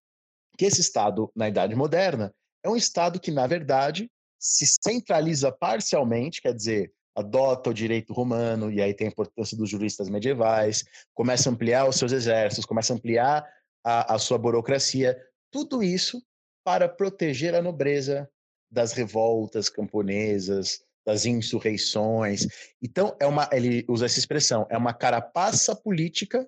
[0.57, 2.33] que esse Estado, na Idade Moderna,
[2.63, 8.71] é um Estado que, na verdade, se centraliza parcialmente, quer dizer, adota o direito romano,
[8.71, 10.83] e aí tem a importância dos juristas medievais,
[11.13, 13.47] começa a ampliar os seus exércitos, começa a ampliar
[13.83, 15.15] a, a sua burocracia,
[15.51, 16.21] tudo isso
[16.63, 18.29] para proteger a nobreza
[18.71, 22.47] das revoltas camponesas, das insurreições.
[22.81, 26.47] Então, é uma, ele usa essa expressão, é uma carapaça política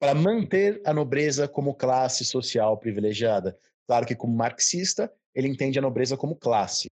[0.00, 3.58] para manter a nobreza como classe social privilegiada.
[3.86, 6.88] Claro que, como marxista, ele entende a nobreza como classe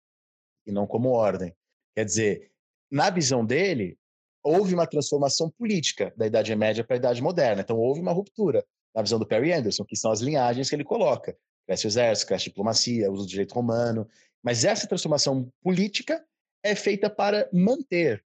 [0.67, 1.55] e não como ordem.
[1.97, 2.51] Quer dizer,
[2.91, 3.99] na visão dele,
[4.43, 7.63] houve uma transformação política da Idade Média para a Idade Moderna.
[7.63, 8.65] Então, houve uma ruptura,
[8.95, 11.37] na visão do Perry Anderson, que são as linhagens que ele coloca.
[11.67, 14.07] Cresce o exército, cresce a diplomacia, uso do direito romano.
[14.43, 16.25] Mas essa transformação política
[16.63, 18.25] é feita para manter.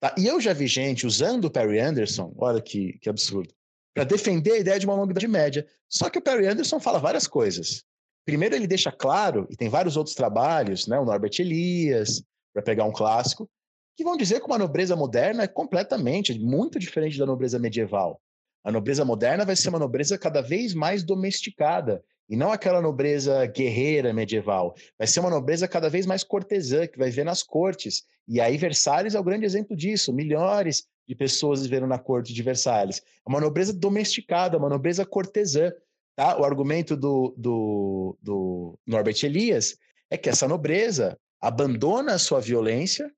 [0.00, 0.14] Tá?
[0.18, 3.52] E eu já vi gente usando o Perry Anderson, olha que, que absurdo,
[3.94, 5.66] para defender a ideia de uma longa idade média.
[5.88, 7.84] Só que o Perry Anderson fala várias coisas.
[8.24, 12.84] primeiro ele deixa claro, e tem vários outros trabalhos, né, o Norbert Elias, para pegar
[12.84, 13.48] um clássico,
[13.96, 18.20] que vão dizer que uma nobreza moderna é completamente, muito diferente da nobreza medieval.
[18.62, 23.46] A nobreza moderna vai ser uma nobreza cada vez mais domesticada, e não aquela nobreza
[23.46, 24.74] guerreira medieval.
[24.98, 28.04] Vai ser uma nobreza cada vez mais cortesã, que vai ver nas cortes.
[28.26, 30.12] E aí Versalhes é o grande exemplo disso.
[30.12, 32.98] Milhares de pessoas viveram na corte de Versalhes.
[32.98, 35.72] É uma nobreza domesticada, uma nobreza cortesã.
[36.16, 36.38] Tá?
[36.40, 39.76] O argumento do, do, do Norbert Elias
[40.10, 43.12] é que essa nobreza abandona a sua violência,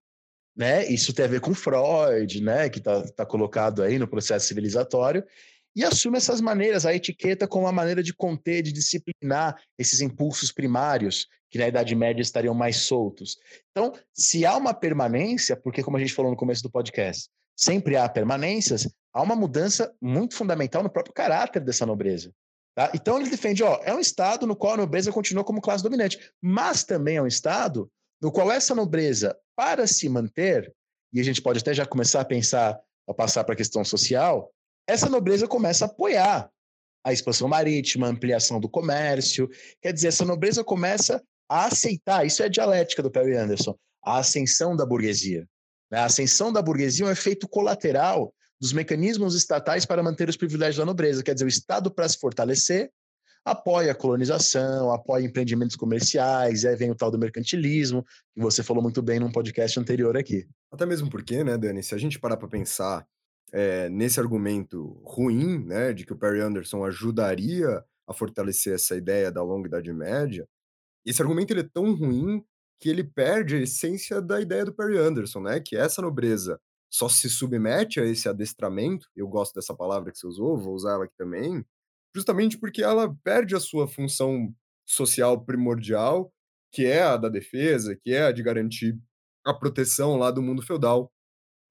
[0.56, 0.84] né?
[0.88, 2.68] Isso tem a ver com Freud, né?
[2.68, 5.24] Que está tá colocado aí no processo civilizatório,
[5.78, 10.50] e assume essas maneiras, a etiqueta como uma maneira de conter, de disciplinar esses impulsos
[10.50, 13.36] primários que na Idade Média estariam mais soltos.
[13.70, 17.94] Então, se há uma permanência, porque como a gente falou no começo do podcast, sempre
[17.96, 22.32] há permanências, há uma mudança muito fundamental no próprio caráter dessa nobreza.
[22.74, 22.90] Tá?
[22.92, 26.18] Então ele defende, ó, é um Estado no qual a nobreza continua como classe dominante,
[26.42, 27.88] mas também é um Estado
[28.20, 30.74] no qual essa nobreza, para se manter,
[31.12, 32.76] e a gente pode até já começar a pensar,
[33.08, 34.52] a passar para a questão social,
[34.88, 36.50] essa nobreza começa a apoiar
[37.04, 39.48] a expansão marítima, a ampliação do comércio.
[39.82, 44.74] Quer dizer, essa nobreza começa a aceitar, isso é dialética do Perry Anderson, a ascensão
[44.74, 45.46] da burguesia.
[45.90, 45.98] Né?
[45.98, 50.78] A ascensão da burguesia é um efeito colateral dos mecanismos estatais para manter os privilégios
[50.78, 51.22] da nobreza.
[51.22, 52.90] Quer dizer, o Estado, para se fortalecer,
[53.44, 58.82] apoia a colonização, apoia empreendimentos comerciais, aí vem o tal do mercantilismo, que você falou
[58.82, 60.46] muito bem num podcast anterior aqui.
[60.72, 63.06] Até mesmo porque, né, Dani, se a gente parar para pensar
[63.52, 69.30] é, nesse argumento ruim, né, de que o Perry Anderson ajudaria a fortalecer essa ideia
[69.30, 70.48] da longa Idade Média,
[71.04, 72.44] esse argumento ele é tão ruim
[72.80, 77.08] que ele perde a essência da ideia do Perry Anderson, né, que essa nobreza só
[77.08, 81.04] se submete a esse adestramento, eu gosto dessa palavra que você usou, vou usar ela
[81.04, 81.64] aqui também,
[82.14, 84.54] justamente porque ela perde a sua função
[84.86, 86.32] social primordial,
[86.72, 88.98] que é a da defesa, que é a de garantir
[89.44, 91.12] a proteção lá do mundo feudal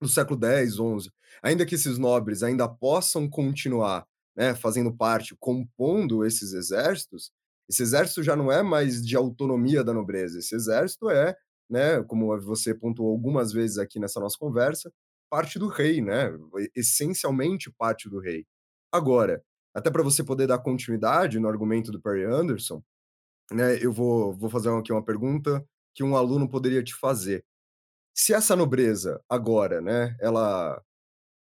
[0.00, 1.10] no século X, XI.
[1.42, 4.06] Ainda que esses nobres ainda possam continuar
[4.36, 7.32] né, fazendo parte, compondo esses exércitos,
[7.68, 11.36] esse exército já não é mais de autonomia da nobreza, esse exército é,
[11.68, 14.92] né, como você pontuou algumas vezes aqui nessa nossa conversa,
[15.28, 16.30] parte do rei, né,
[16.74, 18.46] essencialmente parte do rei.
[18.92, 19.42] Agora,
[19.74, 22.82] até para você poder dar continuidade no argumento do Perry Anderson,
[23.50, 25.64] né, eu vou, vou fazer aqui uma pergunta
[25.94, 27.44] que um aluno poderia te fazer.
[28.14, 30.80] Se essa nobreza agora, né, ela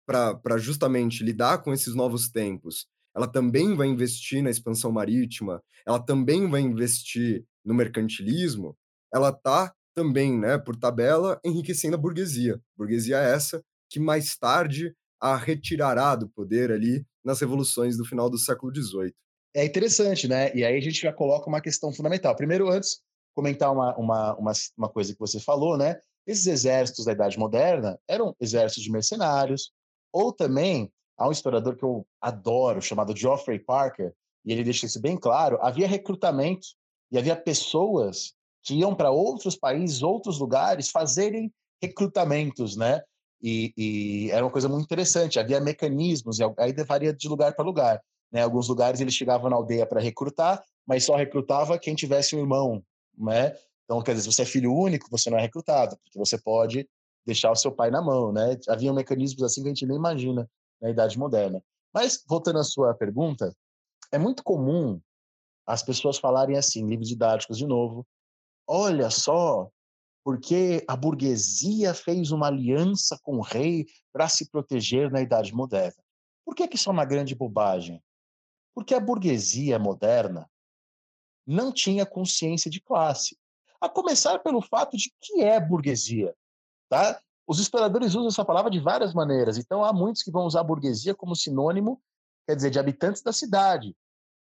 [0.05, 5.99] para justamente lidar com esses novos tempos, ela também vai investir na expansão marítima, ela
[5.99, 8.75] também vai investir no mercantilismo,
[9.13, 12.59] ela está também, né, por tabela, enriquecendo a burguesia.
[12.75, 18.37] Burguesia essa que mais tarde a retirará do poder ali nas revoluções do final do
[18.37, 19.13] século XVIII.
[19.55, 20.53] É interessante, né?
[20.55, 22.35] E aí a gente já coloca uma questão fundamental.
[22.35, 23.01] Primeiro, antes,
[23.35, 25.99] comentar uma, uma, uma, uma coisa que você falou, né?
[26.25, 29.71] Esses exércitos da Idade Moderna eram exércitos de mercenários,
[30.14, 34.14] ou também, há um historiador que eu adoro, chamado Geoffrey Parker,
[34.45, 36.68] e ele deixa isso bem claro, havia recrutamento
[37.11, 41.51] e havia pessoas que iam para outros países, outros lugares, fazerem
[41.82, 43.01] recrutamentos, né?
[43.41, 45.38] E, e, era uma coisa muito interessante.
[45.38, 48.01] Havia mecanismos, e aí varia de lugar para lugar.
[48.32, 48.41] Né?
[48.41, 52.82] Alguns lugares eles chegavam na aldeia para recrutar, mas só recrutava quem tivesse um irmão,
[53.18, 53.53] né?
[53.84, 56.88] Então, quer dizer, se você é filho único, você não é recrutado, porque você pode
[57.26, 58.57] deixar o seu pai na mão, né?
[58.67, 60.49] Havia mecanismos assim que a gente nem imagina
[60.82, 61.63] na Idade Moderna.
[61.93, 63.55] Mas, voltando à sua pergunta,
[64.11, 64.99] é muito comum
[65.65, 68.05] as pessoas falarem assim, livros didáticos de novo,
[68.67, 69.69] olha só,
[70.24, 76.01] porque a burguesia fez uma aliança com o rei para se proteger na Idade Moderna.
[76.45, 78.03] Por que, que isso é uma grande bobagem?
[78.74, 80.49] Porque a burguesia moderna
[81.45, 83.38] não tinha consciência de classe.
[83.80, 86.34] A começar pelo fato de que é burguesia.
[86.93, 87.19] Tá?
[87.47, 91.15] Os historiadores usam essa palavra de várias maneiras, então há muitos que vão usar burguesia
[91.15, 91.99] como sinônimo,
[92.45, 93.95] quer dizer, de habitantes da cidade.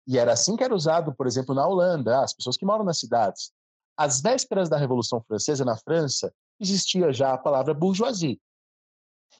[0.06, 3.00] E era assim que era usado, por exemplo, na Holanda, as pessoas que moram nas
[3.00, 3.50] cidades.
[3.96, 8.40] Às vésperas da Revolução Francesa, na França, existia já a palavra bourgeoisie.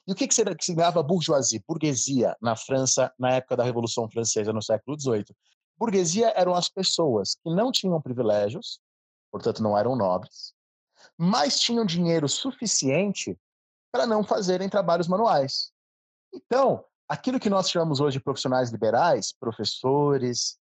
[0.05, 4.61] E o que, que significava bourgeoisie, burguesia, na França, na época da Revolução Francesa, no
[4.61, 5.33] século XVIII?
[5.79, 8.81] Burguesia eram as pessoas que não tinham privilégios,
[9.31, 10.56] portanto não eram nobres,
[11.17, 13.37] mas tinham dinheiro suficiente
[13.91, 15.71] para não fazerem trabalhos manuais.
[16.33, 20.57] Então, aquilo que nós chamamos hoje de profissionais liberais, professores,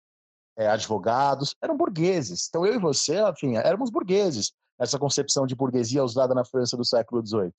[0.56, 2.46] é, advogados, eram burgueses.
[2.48, 6.84] Então, eu e você, enfim, éramos burgueses, essa concepção de burguesia usada na França do
[6.84, 7.52] século XVIII.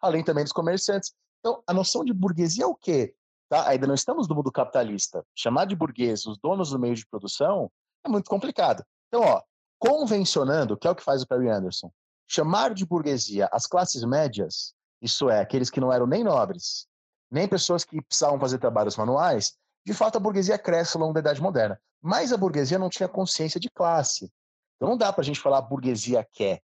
[0.00, 1.12] Além também dos comerciantes.
[1.40, 3.14] Então, a noção de burguesia é o quê?
[3.48, 3.68] Tá?
[3.68, 5.24] Ainda não estamos no mundo capitalista.
[5.34, 7.70] Chamar de burguês os donos do meio de produção
[8.04, 8.84] é muito complicado.
[9.08, 9.42] Então, ó,
[9.78, 11.92] convencionando, que é o que faz o Perry Anderson,
[12.32, 14.72] chamar de burguesia as classes médias,
[15.02, 16.86] isso é, aqueles que não eram nem nobres,
[17.30, 19.52] nem pessoas que precisavam fazer trabalhos manuais,
[19.84, 21.78] de fato a burguesia cresce ao longo da Idade Moderna.
[22.00, 24.32] Mas a burguesia não tinha consciência de classe.
[24.76, 26.62] Então não dá para a gente falar a burguesia quer.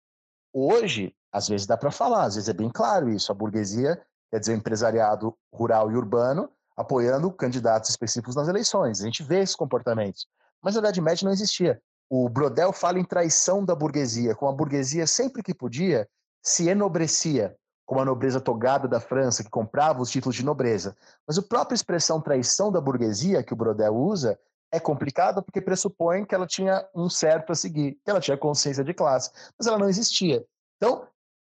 [0.53, 3.33] Hoje, às vezes dá para falar, às vezes é bem claro isso.
[3.33, 4.01] A burguesia
[4.31, 9.01] quer dizer empresariado rural e urbano apoiando candidatos específicos nas eleições.
[9.01, 10.27] A gente vê esses comportamentos.
[10.61, 11.81] Mas na Idade Média não existia.
[12.09, 16.09] O Brodel fala em traição da burguesia, como a burguesia sempre que podia
[16.43, 20.97] se enobrecia, como a nobreza togada da França, que comprava os títulos de nobreza.
[21.27, 24.39] Mas a própria expressão traição da burguesia, que o Brodel usa,
[24.71, 28.83] é complicada porque pressupõe que ela tinha um certo a seguir, que ela tinha consciência
[28.83, 30.45] de classe, mas ela não existia.
[30.77, 31.07] Então,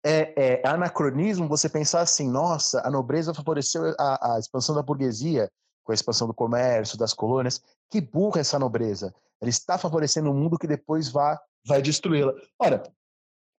[0.04, 5.50] é, é, anacronismo você pensar assim, nossa, a nobreza favoreceu a, a, expansão da burguesia
[5.84, 7.62] com a expansão do comércio, das colônias.
[7.90, 9.14] Que burra essa nobreza.
[9.40, 12.34] Ela está favorecendo um mundo que depois vai, vai destruí-la.
[12.60, 12.84] Ora,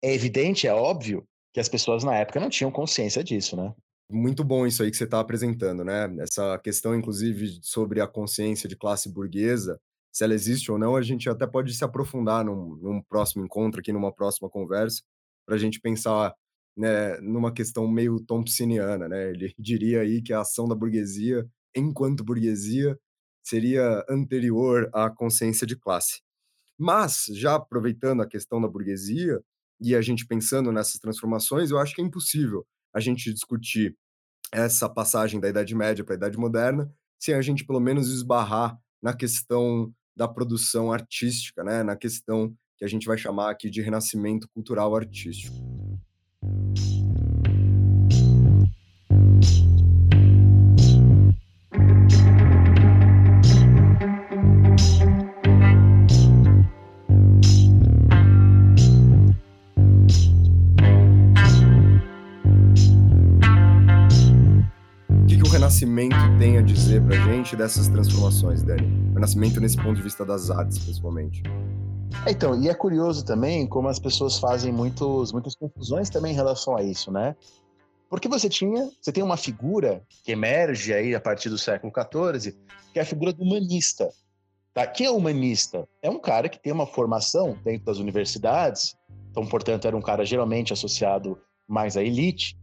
[0.02, 3.74] é evidente, é óbvio, que as pessoas na época não tinham consciência disso, né?
[4.10, 6.14] Muito bom isso aí que você está apresentando, né?
[6.18, 9.80] Essa questão, inclusive, sobre a consciência de classe burguesa,
[10.12, 13.80] se ela existe ou não, a gente até pode se aprofundar num, num próximo encontro,
[13.80, 15.02] aqui numa próxima conversa,
[15.46, 16.34] para a gente pensar
[16.76, 19.30] né, numa questão meio thompsoniana, né?
[19.30, 22.98] Ele diria aí que a ação da burguesia, enquanto burguesia,
[23.42, 26.20] seria anterior à consciência de classe.
[26.78, 29.40] Mas, já aproveitando a questão da burguesia
[29.80, 33.96] e a gente pensando nessas transformações, eu acho que é impossível a gente discutir
[34.52, 38.76] essa passagem da Idade Média para a Idade Moderna sem a gente pelo menos esbarrar
[39.00, 41.82] na questão da produção artística, né?
[41.82, 45.54] na questão que a gente vai chamar aqui de renascimento cultural artístico.
[65.62, 68.82] Renascimento tem a dizer para gente dessas transformações, Dani?
[69.10, 71.40] O Renascimento nesse ponto de vista das artes, principalmente.
[72.26, 76.76] Então, e é curioso também como as pessoas fazem muitos, muitas confusões também em relação
[76.76, 77.36] a isso, né?
[78.10, 82.56] Porque você tinha, você tem uma figura que emerge aí a partir do século XIV,
[82.92, 84.08] que é a figura do humanista.
[84.74, 84.84] Tá?
[84.84, 85.88] Quem é humanista?
[86.02, 88.96] É um cara que tem uma formação dentro das universidades,
[89.30, 91.38] então, portanto, era um cara geralmente associado
[91.68, 92.58] mais à elite,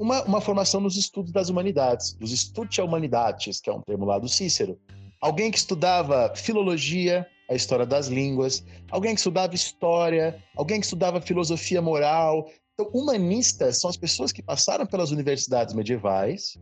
[0.00, 4.18] uma, uma formação nos estudos das humanidades, dos Studia Humanitatis, que é um termo lá
[4.18, 4.80] do Cícero.
[5.20, 11.20] Alguém que estudava filologia, a história das línguas, alguém que estudava história, alguém que estudava
[11.20, 12.50] filosofia moral.
[12.72, 16.56] Então, humanistas são as pessoas que passaram pelas universidades medievais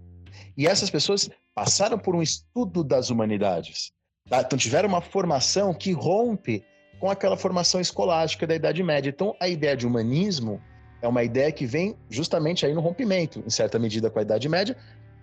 [0.57, 3.93] e essas pessoas passaram por um estudo das humanidades.
[4.29, 4.41] Tá?
[4.41, 6.65] Então, tiveram uma formação que rompe
[6.99, 9.11] com aquela formação escolástica da Idade Média.
[9.11, 10.61] Então, a ideia de humanismo
[11.01, 14.49] é uma ideia que vem justamente aí no rompimento, em certa medida, com a Idade
[14.49, 14.77] Média.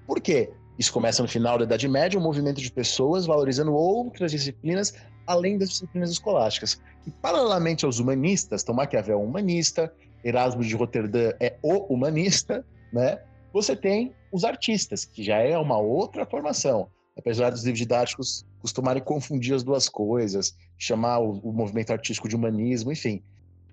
[0.08, 0.52] Por quê?
[0.78, 4.94] Isso começa no final da Idade Média, um movimento de pessoas valorizando outras disciplinas
[5.26, 6.80] além das disciplinas escolásticas.
[7.06, 9.92] E, paralelamente aos humanistas, então Maquiavel é um humanista,
[10.24, 13.20] Erasmo de Roterdã é o humanista, né?
[13.54, 16.90] Você tem os artistas, que já é uma outra formação.
[17.18, 22.36] Apesar dos livros didáticos costumarem confundir as duas coisas, chamar o, o movimento artístico de
[22.36, 23.24] humanismo, enfim.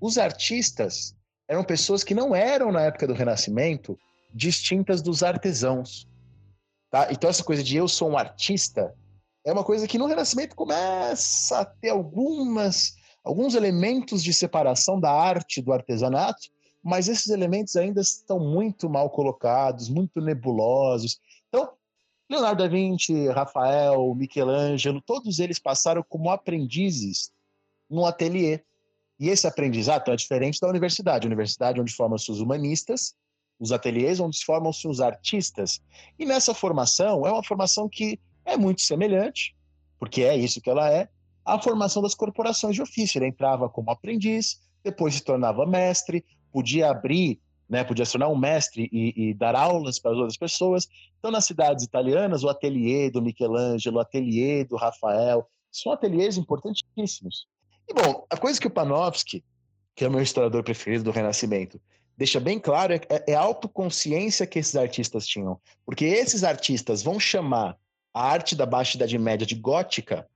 [0.01, 1.17] Os artistas
[1.53, 3.99] eram pessoas que não eram, na época do Renascimento,
[4.33, 6.09] distintas dos artesãos.
[6.91, 7.09] Tá?
[7.11, 8.95] Então, essa coisa de eu sou um artista
[9.45, 15.13] é uma coisa que no Renascimento começa a ter algumas, alguns elementos de separação da
[15.13, 16.49] arte do artesanato,
[16.83, 21.21] mas esses elementos ainda estão muito mal colocados, muito nebulosos.
[21.49, 21.73] Então,
[22.31, 27.31] Leonardo da Vinci, Rafael, Michelangelo, todos eles passaram como aprendizes
[27.91, 28.63] no ateliê.
[29.23, 31.25] E esse aprendizado é diferente da universidade.
[31.25, 33.15] A universidade onde formam-se os humanistas,
[33.57, 35.81] os ateliês onde formam-se os artistas.
[36.19, 39.55] E nessa formação, é uma formação que é muito semelhante,
[39.97, 41.09] porque é isso que ela é,
[41.45, 43.17] à formação das corporações de ofício.
[43.17, 48.37] Ele entrava como aprendiz, depois se tornava mestre, podia abrir, né, podia se tornar um
[48.37, 50.89] mestre e, e dar aulas para as outras pessoas.
[51.21, 57.47] Então, nas cidades italianas, o ateliê do Michelangelo, o ateliê do Rafael, são ateliês importantíssimos.
[57.89, 59.45] E, bom, a coisa que o Panofsky,
[59.95, 61.81] que é o meu historiador preferido do Renascimento,
[62.17, 65.61] deixa bem claro é, é, é a autoconsciência que esses artistas tinham.
[65.85, 67.77] Porque esses artistas vão chamar
[68.15, 70.29] a arte da Baixa Idade Média de gótica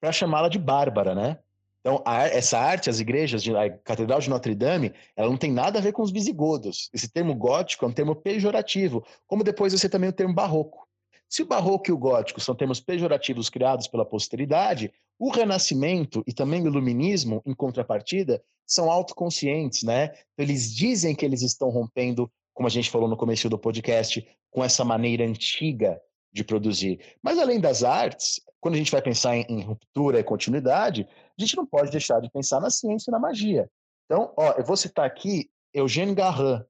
[0.00, 1.38] para chamá-la de bárbara, né?
[1.80, 5.52] Então, a, essa arte, as igrejas, de, a Catedral de Notre Dame, ela não tem
[5.52, 6.88] nada a ver com os visigodos.
[6.94, 10.88] Esse termo gótico é um termo pejorativo, como depois vai ser também o termo barroco.
[11.28, 16.32] Se o barroco e o gótico são termos pejorativos criados pela posteridade, O Renascimento e
[16.32, 20.06] também o Iluminismo, em contrapartida, são autoconscientes, né?
[20.06, 24.26] Então, eles dizem que eles estão rompendo, como a gente falou no começo do podcast,
[24.50, 26.00] com essa maneira antiga
[26.32, 27.00] de produzir.
[27.22, 31.06] Mas além das artes, quando a gente vai pensar em, em ruptura e continuidade,
[31.38, 33.70] a gente não pode deixar de pensar na ciência e na magia.
[34.06, 36.64] Então, ó, eu vou citar aqui Eugênio Garran,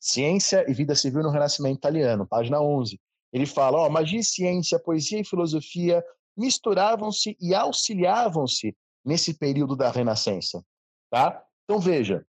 [0.00, 3.00] Ciência e Vida Civil no Renascimento Italiano, página 11.
[3.32, 6.02] Ele fala, ó, magia e ciência, poesia e filosofia
[6.36, 10.62] misturavam-se e auxiliavam-se nesse período da Renascença,
[11.10, 11.42] tá?
[11.64, 12.26] Então veja,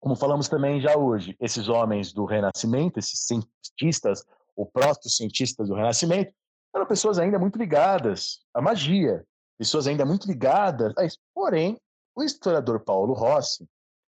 [0.00, 4.24] como falamos também já hoje, esses homens do Renascimento, esses cientistas
[4.54, 6.32] ou proto-cientistas do Renascimento,
[6.74, 9.24] eram pessoas ainda muito ligadas à magia,
[9.58, 11.18] pessoas ainda muito ligadas a isso.
[11.34, 11.78] Porém,
[12.14, 13.66] o historiador Paulo Rossi,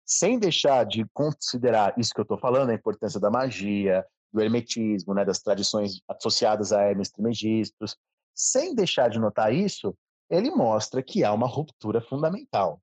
[0.07, 5.15] sem deixar de considerar isso que eu estou falando, a importância da magia, do hermetismo,
[5.15, 7.97] né, das tradições associadas a Hermes Trismegistus,
[8.35, 9.97] sem deixar de notar isso,
[10.29, 12.81] ele mostra que há uma ruptura fundamental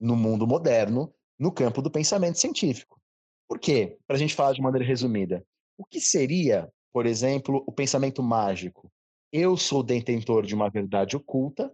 [0.00, 3.00] no mundo moderno, no campo do pensamento científico.
[3.48, 3.98] Por quê?
[4.06, 5.44] Para a gente falar de maneira resumida.
[5.76, 8.90] O que seria, por exemplo, o pensamento mágico?
[9.32, 11.72] Eu sou detentor de uma verdade oculta,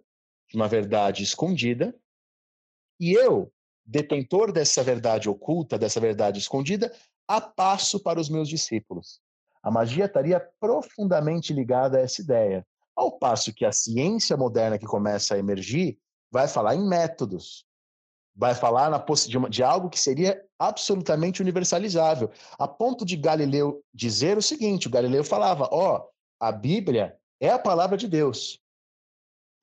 [0.49, 1.95] de uma verdade escondida,
[2.99, 3.53] e eu,
[3.85, 6.93] detentor dessa verdade oculta, dessa verdade escondida,
[7.27, 9.21] a passo para os meus discípulos.
[9.63, 12.67] A magia estaria profundamente ligada a essa ideia.
[13.01, 15.99] Ao passo que a ciência moderna que começa a emergir
[16.31, 17.65] vai falar em métodos,
[18.37, 18.91] vai falar
[19.27, 24.87] de, uma, de algo que seria absolutamente universalizável, a ponto de Galileu dizer o seguinte:
[24.87, 28.61] o Galileu falava, ó, oh, a Bíblia é a palavra de Deus.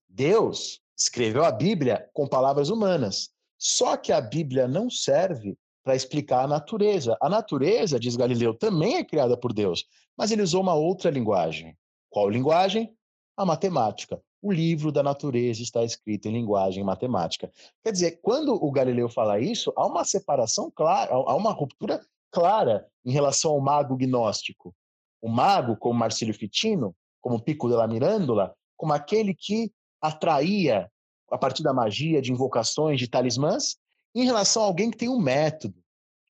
[0.09, 3.29] Deus escreveu a Bíblia com palavras humanas.
[3.55, 7.15] Só que a Bíblia não serve para explicar a natureza.
[7.21, 9.85] A natureza, diz Galileu, também é criada por Deus,
[10.17, 11.77] mas ele usou uma outra linguagem.
[12.09, 12.96] Qual linguagem?
[13.37, 14.19] A matemática.
[14.41, 17.51] O livro da natureza está escrito em linguagem matemática.
[17.83, 22.87] Quer dizer, quando o Galileu fala isso, há uma separação clara, há uma ruptura clara
[23.05, 24.75] em relação ao mago gnóstico.
[25.21, 29.71] O mago, como Marcílio Fitino, como Pico della Mirandola, como aquele que
[30.01, 30.89] atraía
[31.29, 33.77] a partir da magia, de invocações, de talismãs,
[34.15, 35.75] em relação a alguém que tem um método,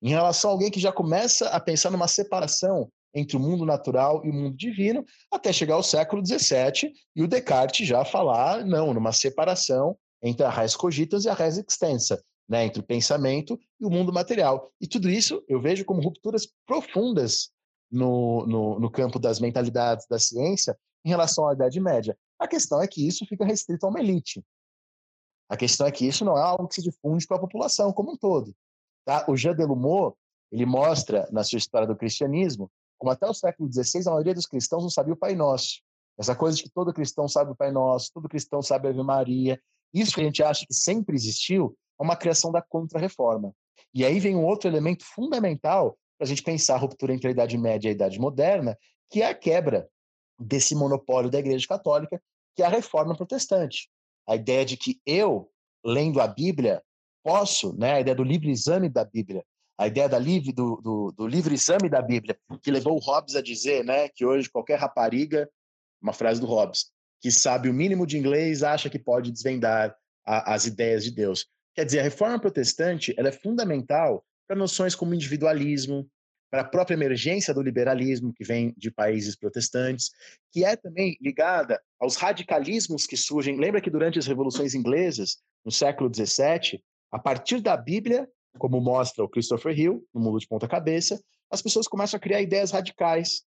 [0.02, 4.24] em relação a alguém que já começa a pensar numa separação entre o mundo natural
[4.24, 8.92] e o mundo divino, até chegar ao século XVII e o Descartes já falar, não,
[8.92, 13.84] numa separação entre a res cogitans e a res extensa, né, entre o pensamento e
[13.84, 14.72] o mundo material.
[14.80, 17.50] E tudo isso eu vejo como rupturas profundas
[17.90, 22.16] no, no, no campo das mentalidades da ciência em relação à Idade Média.
[22.38, 24.44] A questão é que isso fica restrito a uma elite.
[25.48, 28.12] A questão é que isso não é algo que se difunde para a população como
[28.12, 28.54] um todo.
[29.04, 29.24] Tá?
[29.28, 30.16] O Jean Delumeau,
[30.52, 34.46] ele mostra na sua história do cristianismo como até o século XVI a maioria dos
[34.46, 35.80] cristãos não sabia o Pai Nosso.
[36.18, 39.02] Essa coisa de que todo cristão sabe o Pai Nosso, todo cristão sabe a Ave
[39.02, 39.60] Maria.
[39.94, 43.54] Isso que a gente acha que sempre existiu é uma criação da contra-reforma.
[43.94, 47.30] E aí vem um outro elemento fundamental para a gente pensar a ruptura entre a
[47.30, 48.76] Idade Média e a Idade Moderna,
[49.08, 49.88] que é a quebra
[50.38, 52.20] desse monopólio da Igreja Católica,
[52.54, 53.88] que é a reforma protestante.
[54.28, 55.50] A ideia de que eu,
[55.84, 56.82] lendo a Bíblia,
[57.22, 59.44] posso, né, a ideia do livre exame da Bíblia,
[59.78, 63.36] a ideia da livre, do, do, do, livre exame da Bíblia, que levou o Hobbes
[63.36, 65.48] a dizer né, que hoje qualquer rapariga,
[66.02, 70.54] uma frase do Hobbes, que sabe o mínimo de inglês acha que pode desvendar a,
[70.54, 71.46] as ideias de Deus.
[71.74, 76.10] Quer dizer, a reforma protestante ela é fundamental para noções como individualismo,
[76.50, 80.10] para a própria emergência do liberalismo que vem de países protestantes,
[80.50, 83.58] que é também ligada aos radicalismos que surgem.
[83.58, 88.28] Lembra que durante as revoluções inglesas, no século XVII, a partir da Bíblia,
[88.58, 91.20] como mostra o Christopher Hill, no Mundo de Ponta Cabeça,
[91.50, 93.42] as pessoas começam a criar ideias radicais,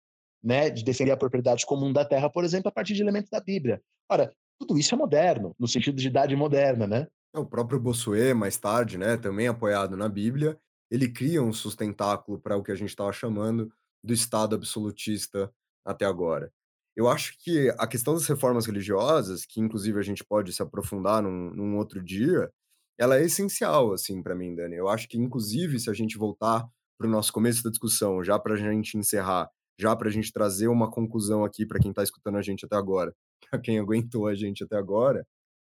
[0.44, 3.40] né, de defender a propriedade comum da terra, por exemplo, a partir de elementos da
[3.40, 3.82] Bíblia.
[4.10, 7.08] Ora, tudo isso é moderno, no sentido de idade moderna, né?
[7.36, 10.58] É, o próprio Bossuet, mais tarde, né, também apoiado na Bíblia,
[10.90, 13.72] ele cria um sustentáculo para o que a gente estava chamando
[14.04, 15.52] do Estado absolutista
[15.86, 16.52] até agora.
[16.96, 21.22] Eu acho que a questão das reformas religiosas, que inclusive a gente pode se aprofundar
[21.22, 22.50] num, num outro dia,
[22.98, 24.76] ela é essencial, assim, para mim, Dani.
[24.76, 26.68] Eu acho que, inclusive, se a gente voltar
[26.98, 30.32] para o nosso começo da discussão, já para a gente encerrar, já para a gente
[30.32, 33.14] trazer uma conclusão aqui para quem está escutando a gente até agora,
[33.50, 35.26] para quem aguentou a gente até agora,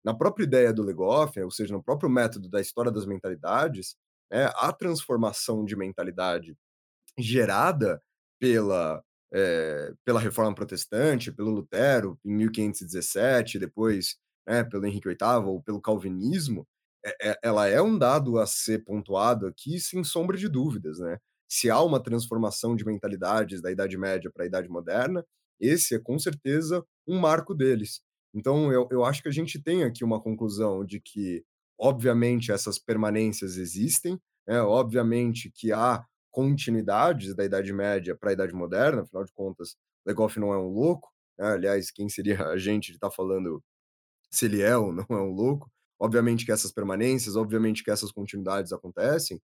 [0.04, 3.96] na própria ideia do Legoff, ou seja, no próprio método da história das mentalidades,
[4.32, 6.56] né, a transformação de mentalidade
[7.18, 8.00] gerada
[8.40, 9.04] pela,
[9.34, 14.18] é, pela reforma protestante, pelo Lutero, em 1517, depois
[14.48, 16.68] né, pelo Henrique VIII, ou pelo calvinismo,
[17.06, 20.98] é, é, ela é um dado a ser pontuado aqui sem sombra de dúvidas.
[20.98, 21.18] Né?
[21.48, 25.24] Se há uma transformação de mentalidades da Idade Média para a Idade Moderna,
[25.60, 28.02] esse é com certeza um marco deles.
[28.34, 31.46] Então, eu, eu acho que a gente tem aqui uma conclusão de que,
[31.80, 34.62] obviamente, essas permanências existem, né?
[34.62, 40.38] obviamente que há continuidades da Idade Média para a Idade Moderna, afinal de contas, Legoff
[40.40, 41.48] não é um louco, né?
[41.48, 43.64] aliás, quem seria a gente de estar tá falando
[44.30, 45.72] se ele é ou não é um louco?
[46.00, 49.40] Obviamente que essas permanências, obviamente que essas continuidades acontecem,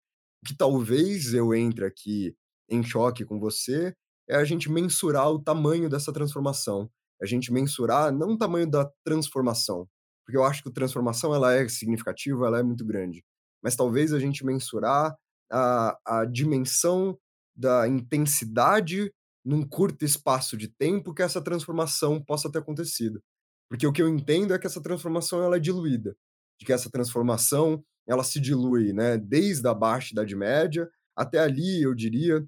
[0.46, 2.34] que talvez eu entre aqui
[2.68, 3.94] em choque com você
[4.28, 6.90] é a gente mensurar o tamanho dessa transformação,
[7.20, 9.88] a gente mensurar não o tamanho da transformação,
[10.24, 13.24] porque eu acho que a transformação ela é significativa, ela é muito grande,
[13.62, 15.14] mas talvez a gente mensurar
[15.51, 17.18] a, a dimensão
[17.57, 19.11] da intensidade
[19.44, 23.20] num curto espaço de tempo que essa transformação possa ter acontecido.
[23.68, 26.14] Porque o que eu entendo é que essa transformação ela é diluída,
[26.59, 31.82] de que essa transformação ela se dilui, né, desde a baixa Idade Média até ali,
[31.82, 32.44] eu diria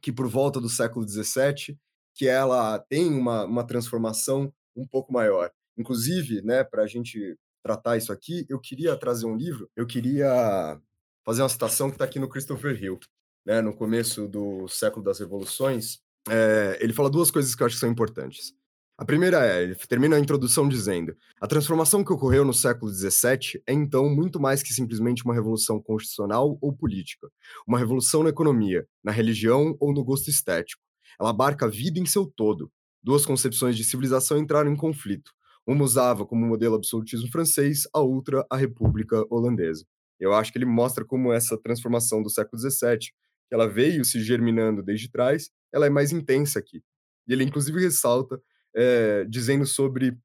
[0.00, 1.76] que por volta do século XVII,
[2.14, 5.50] que ela tem uma, uma transformação um pouco maior.
[5.76, 10.80] Inclusive, né, para a gente tratar isso aqui, eu queria trazer um livro, eu queria
[11.24, 12.98] fazer uma citação que está aqui no Christopher Hill,
[13.44, 17.76] né, no começo do século das revoluções, é, ele fala duas coisas que eu acho
[17.76, 18.52] que são importantes.
[19.00, 23.62] A primeira é, ele termina a introdução dizendo: a transformação que ocorreu no século XVII
[23.64, 27.28] é então muito mais que simplesmente uma revolução constitucional ou política,
[27.64, 30.82] uma revolução na economia, na religião ou no gosto estético.
[31.20, 32.72] Ela abarca a vida em seu todo.
[33.00, 35.30] Duas concepções de civilização entraram em conflito.
[35.64, 39.84] Uma usava como modelo absolutismo francês, a outra a República Holandesa.
[40.18, 44.20] Eu acho que ele mostra como essa transformação do século XVII, que ela veio se
[44.20, 46.82] germinando desde trás, ela é mais intensa aqui.
[47.28, 48.42] E ele inclusive ressalta
[48.74, 50.16] é, dizendo sobre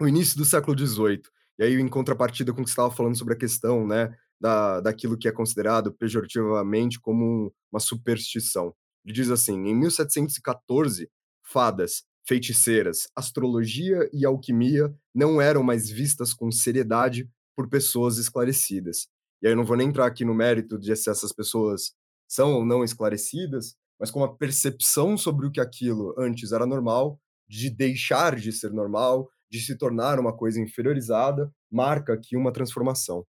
[0.00, 1.22] o início do século XVIII.
[1.58, 4.80] E aí, em contrapartida com o que você estava falando sobre a questão né, da,
[4.80, 8.74] daquilo que é considerado pejorativamente como um, uma superstição.
[9.04, 11.08] Ele diz assim: em 1714,
[11.42, 19.08] fadas, feiticeiras, astrologia e alquimia não eram mais vistas com seriedade por pessoas esclarecidas.
[19.42, 21.92] E aí eu não vou nem entrar aqui no mérito de se essas pessoas
[22.28, 27.20] são ou não esclarecidas, mas com a percepção sobre o que aquilo antes era normal,
[27.52, 33.26] de deixar de ser normal, de se tornar uma coisa inferiorizada, marca aqui uma transformação.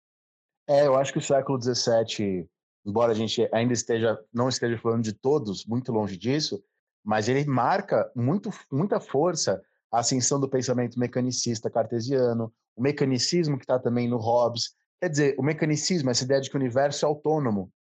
[0.68, 2.48] É, eu acho que o século XVII,
[2.84, 6.60] embora a gente ainda esteja não esteja falando de todos, muito longe disso,
[7.04, 13.62] mas ele marca muito, muita força a ascensão do pensamento mecanicista cartesiano, o mecanicismo que
[13.62, 14.74] está também no Hobbes.
[15.00, 17.72] Quer dizer, o mecanicismo, essa ideia de que o universo é autônomo,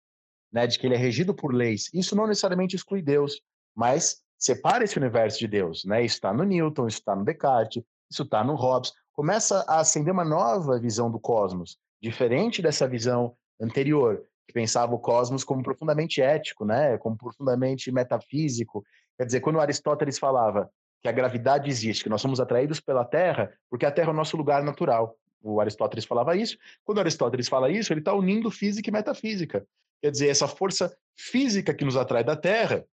[0.54, 1.90] né, de que ele é regido por leis.
[1.92, 3.42] Isso não necessariamente exclui Deus,
[3.76, 6.04] mas separa esse universo de Deus, né?
[6.04, 8.94] Isso está no Newton, isso está no Descartes, isso está no Hobbes.
[9.14, 15.00] Começa a acender uma nova visão do cosmos, diferente dessa visão anterior, que pensava o
[15.00, 16.98] cosmos como profundamente ético, né?
[16.98, 18.84] Como profundamente metafísico.
[19.18, 20.70] Quer dizer, quando Aristóteles falava
[21.02, 24.16] que a gravidade existe, que nós somos atraídos pela Terra, porque a Terra é o
[24.16, 25.16] nosso lugar natural.
[25.42, 26.58] O Aristóteles falava isso.
[26.84, 29.66] Quando Aristóteles fala isso, ele está unindo física e metafísica.
[30.02, 32.86] Quer dizer, essa força física que nos atrai da Terra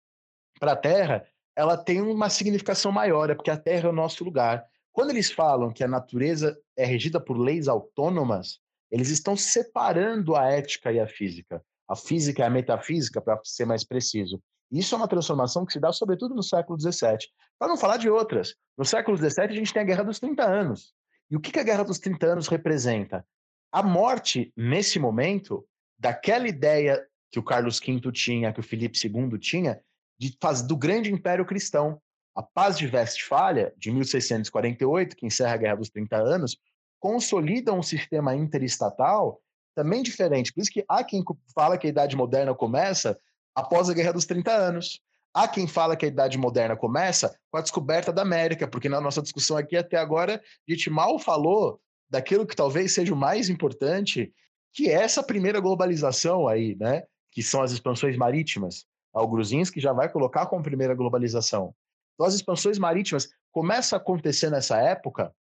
[0.59, 1.25] para a Terra
[1.55, 4.65] ela tem uma significação maior, é porque a Terra é o nosso lugar.
[4.91, 8.59] Quando eles falam que a natureza é regida por leis autônomas,
[8.91, 11.63] eles estão separando a ética e a física.
[11.87, 14.41] A física e a metafísica, para ser mais preciso.
[14.71, 17.17] Isso é uma transformação que se dá sobretudo no século XVII.
[17.57, 18.55] Para não falar de outras.
[18.77, 20.93] No século XVII, a gente tem a Guerra dos 30 Anos.
[21.29, 23.25] E o que a Guerra dos 30 Anos representa?
[23.71, 25.65] A morte, nesse momento,
[25.97, 29.79] daquela ideia que o Carlos V tinha, que o Felipe II tinha,
[30.17, 30.37] de
[30.67, 32.01] do grande império cristão.
[32.35, 36.57] A Paz de Westfália, de 1648, que encerra a Guerra dos 30 Anos,
[36.99, 39.41] consolida um sistema interestatal
[39.73, 40.53] também diferente.
[40.53, 41.23] Por isso que há quem
[41.53, 43.17] fala que a Idade Moderna começa
[43.53, 44.99] após a Guerra dos 30 Anos.
[45.33, 49.01] Há quem fala que a Idade Moderna começa com a descoberta da América, porque na
[49.01, 51.79] nossa discussão aqui até agora, a gente mal falou
[52.09, 54.33] daquilo que talvez seja o mais importante,
[54.73, 57.03] que é essa primeira globalização aí, né?
[57.31, 58.85] Que são as expansões marítimas
[59.15, 61.73] ao Gruzinski já vai colocar como primeira globalização.
[62.13, 65.33] Então, as expansões marítimas começam a acontecer nessa época.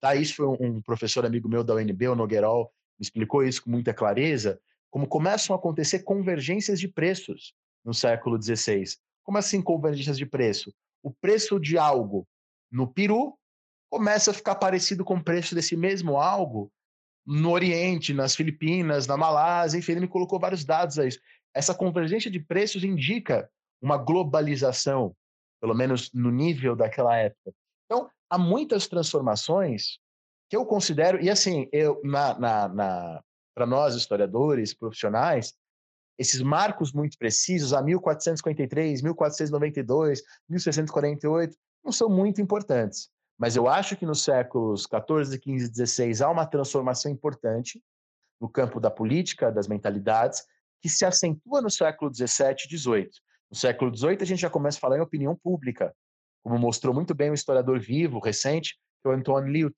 [0.00, 0.16] Tá?
[0.16, 3.70] Isso foi um, um professor amigo meu da UNB, o Nogueirol, me explicou isso com
[3.70, 7.54] muita clareza, como começam a acontecer convergências de preços
[7.84, 8.84] no século XVI.
[9.22, 10.74] Como assim convergências de preço?
[11.00, 12.26] O preço de algo
[12.70, 13.38] no Peru
[13.88, 16.72] começa a ficar parecido com o preço desse mesmo algo
[17.24, 21.20] no Oriente, nas Filipinas, na Malásia, enfim, ele me colocou vários dados a isso
[21.54, 23.50] essa convergência de preços indica
[23.80, 25.14] uma globalização,
[25.60, 27.52] pelo menos no nível daquela época.
[27.86, 29.98] Então, há muitas transformações
[30.48, 33.24] que eu considero, e assim, eu, na, na, na
[33.54, 35.54] para nós, historiadores, profissionais,
[36.18, 43.10] esses marcos muito precisos, a 1453, 1492, 1648, não são muito importantes.
[43.38, 47.82] Mas eu acho que nos séculos 14, 15 e 16 há uma transformação importante
[48.40, 50.44] no campo da política, das mentalidades,
[50.82, 53.10] que se acentua no século 17 e 18.
[53.50, 55.94] No século 18 a gente já começa a falar em opinião pública,
[56.42, 59.76] como mostrou muito bem um historiador vivo, recente, que é o Antoine Lyot.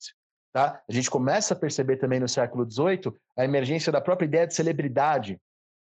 [0.53, 0.83] Tá?
[0.89, 4.55] A gente começa a perceber também no século XVIII a emergência da própria ideia de
[4.55, 5.39] celebridade.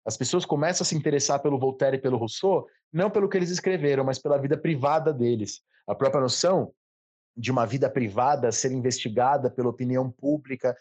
[0.06, 3.50] As pessoas começam a se interessar pelo Voltaire e pelo Rousseau, não pelo que eles
[3.50, 5.60] escreveram, mas pela vida privada deles.
[5.86, 6.72] A própria noção
[7.36, 10.76] de uma vida privada ser investigada pela opinião pública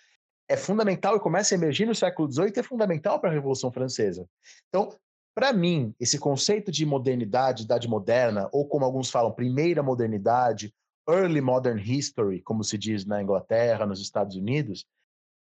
[0.50, 4.28] é fundamental e começa a emergir no século XVIII é fundamental para a Revolução Francesa.
[4.70, 4.90] Então,
[5.36, 10.74] para mim, esse conceito de modernidade, idade moderna, ou como alguns falam, primeira modernidade,
[11.08, 14.86] early modern history, como se diz na Inglaterra, nos Estados Unidos,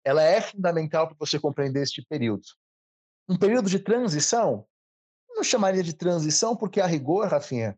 [0.05, 2.45] ela é fundamental para você compreender este período.
[3.29, 4.67] Um período de transição,
[5.31, 7.77] não chamaria de transição porque a rigor, Rafinha,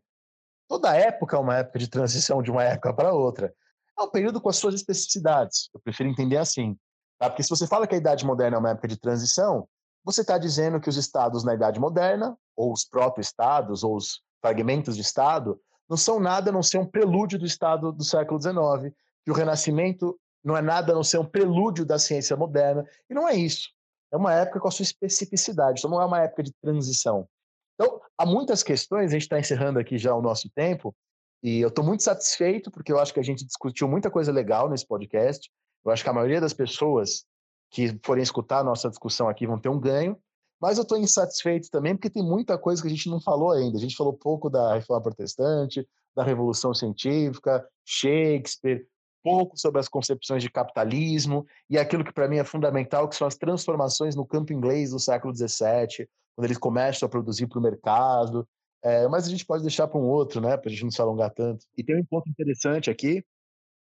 [0.67, 3.53] Toda época é uma época de transição de uma época para outra.
[3.97, 5.69] É um período com as suas especificidades.
[5.73, 6.77] Eu prefiro entender assim.
[7.19, 7.29] Tá?
[7.29, 9.67] Porque se você fala que a Idade Moderna é uma época de transição,
[10.03, 14.95] você está dizendo que os estados na Idade Moderna, ou os proto-estados, ou os fragmentos
[14.95, 18.93] de estado, não são nada a não ser um prelúdio do estado do século XIX,
[19.25, 22.85] que o Renascimento não é nada a não ser um prelúdio da ciência moderna.
[23.09, 23.69] E não é isso.
[24.11, 25.79] É uma época com a sua especificidade.
[25.79, 27.27] Então não é uma época de transição.
[27.75, 30.95] Então, há muitas questões, a gente está encerrando aqui já o nosso tempo,
[31.43, 34.69] e eu estou muito satisfeito, porque eu acho que a gente discutiu muita coisa legal
[34.69, 35.51] nesse podcast.
[35.87, 37.25] Eu acho que a maioria das pessoas
[37.71, 40.17] que forem escutar a nossa discussão aqui vão ter um ganho,
[40.59, 43.77] mas eu estou insatisfeito também, porque tem muita coisa que a gente não falou ainda.
[43.77, 48.85] A gente falou pouco da reforma protestante, da revolução científica, Shakespeare,
[49.23, 53.27] pouco sobre as concepções de capitalismo e aquilo que para mim é fundamental, que são
[53.27, 57.61] as transformações no campo inglês do século XVII, quando eles começam a produzir para o
[57.61, 58.47] mercado.
[58.83, 60.55] É, mas a gente pode deixar para um outro, né?
[60.57, 61.65] Para a gente não se alongar tanto.
[61.77, 63.23] E tem um ponto interessante aqui,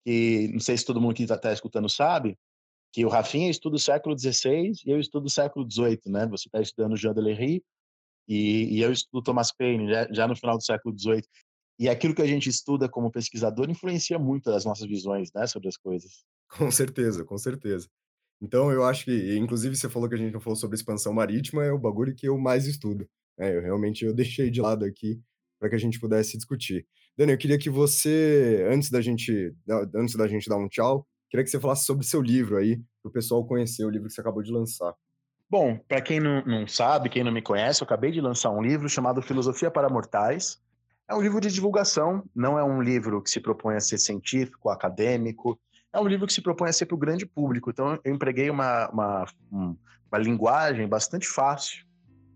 [0.04, 2.36] que não sei se todo mundo que está tá escutando sabe,
[2.92, 6.26] que o Rafinha estuda o século XVI e eu estudo o século XVIII, né?
[6.26, 7.64] Você está estudando Jean Delery
[8.28, 11.24] e, e eu estudo Thomas Paine, já, já no final do século XVIII.
[11.78, 15.68] E aquilo que a gente estuda como pesquisador influencia muito as nossas visões, né, sobre
[15.68, 16.24] as coisas.
[16.50, 17.88] Com certeza, com certeza.
[18.40, 21.64] Então eu acho que, inclusive você falou que a gente não falou sobre expansão marítima,
[21.64, 23.08] é o bagulho que eu mais estudo.
[23.38, 25.18] É, eu realmente eu deixei de lado aqui
[25.58, 26.86] para que a gente pudesse discutir.
[27.16, 29.54] Dani, eu queria que você, antes da gente,
[29.94, 33.10] antes da gente dar um tchau, queria que você falasse sobre seu livro aí, para
[33.10, 34.94] o pessoal conhecer o livro que você acabou de lançar.
[35.50, 38.62] Bom, para quem não, não sabe, quem não me conhece, eu acabei de lançar um
[38.62, 40.58] livro chamado Filosofia para Mortais.
[41.06, 44.70] É um livro de divulgação, não é um livro que se propõe a ser científico,
[44.70, 45.60] acadêmico,
[45.92, 47.70] é um livro que se propõe a ser para o grande público.
[47.70, 51.84] Então, eu empreguei uma, uma, uma linguagem bastante fácil.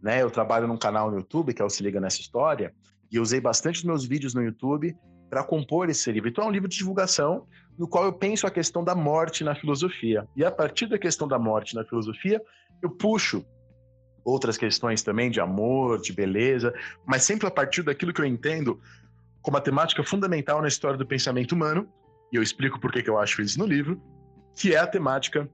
[0.02, 0.22] Né?
[0.22, 2.74] Eu trabalho num canal no YouTube, que é o Se Liga Nessa História,
[3.10, 4.96] e usei bastante os meus vídeos no YouTube
[5.28, 6.28] para compor esse livro.
[6.28, 7.46] Então, é um livro de divulgação
[7.78, 10.26] no qual eu penso a questão da morte na filosofia.
[10.36, 12.40] E a partir da questão da morte na filosofia,
[12.82, 13.44] eu puxo
[14.24, 16.74] outras questões também de amor, de beleza,
[17.06, 18.80] mas sempre a partir daquilo que eu entendo
[19.40, 21.88] como a temática fundamental na história do pensamento humano,
[22.32, 24.02] e eu explico por que eu acho isso no livro,
[24.56, 25.48] que é a temática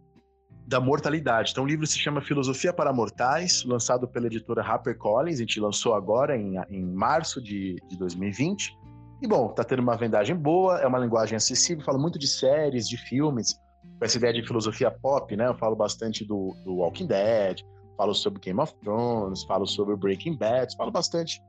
[0.66, 1.52] da mortalidade.
[1.52, 5.94] Então, o livro se chama Filosofia para Mortais, lançado pela editora HarperCollins, a gente lançou
[5.94, 8.76] agora em, em março de, de 2020.
[9.20, 12.88] E, bom, tá tendo uma vendagem boa, é uma linguagem acessível, falo muito de séries,
[12.88, 13.54] de filmes,
[13.98, 15.46] com essa ideia de filosofia pop, né?
[15.46, 17.60] Eu falo bastante do, do Walking Dead,
[17.96, 21.40] falo sobre Game of Thrones, falo sobre Breaking Bad, falo bastante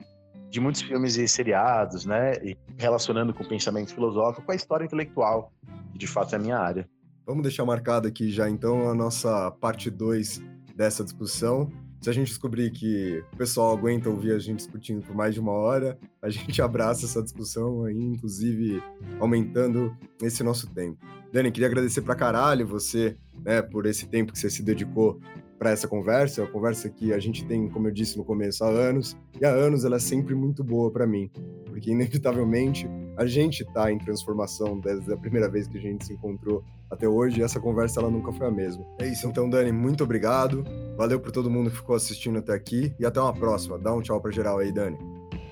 [0.49, 2.33] de muitos filmes e seriados, né?
[2.43, 5.51] E relacionando com o pensamento filosófico, com a história intelectual,
[5.91, 6.87] que de fato é a minha área.
[7.25, 10.41] Vamos deixar marcado aqui já então a nossa parte 2
[10.75, 11.71] dessa discussão.
[12.01, 15.39] Se a gente descobrir que o pessoal aguenta ouvir a gente discutindo por mais de
[15.39, 18.83] uma hora, a gente abraça essa discussão aí, inclusive
[19.21, 20.97] aumentando esse nosso tempo.
[21.31, 25.21] Dani, queria agradecer pra caralho você, né, por esse tempo que você se dedicou
[25.57, 28.65] para essa conversa, é uma conversa que a gente tem, como eu disse no começo,
[28.65, 31.31] há anos, e há anos ela é sempre muito boa para mim,
[31.67, 32.85] porque inevitavelmente
[33.17, 37.07] a gente está em transformação desde a primeira vez que a gente se encontrou até
[37.07, 38.85] hoje, e essa conversa ela nunca foi a mesma.
[38.99, 40.63] É isso, então Dani, muito obrigado,
[40.95, 43.79] valeu por todo mundo que ficou assistindo até aqui, e até uma próxima.
[43.79, 44.97] Dá um tchau para geral aí, Dani.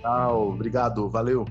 [0.01, 1.45] Tchau, obrigado, valeu.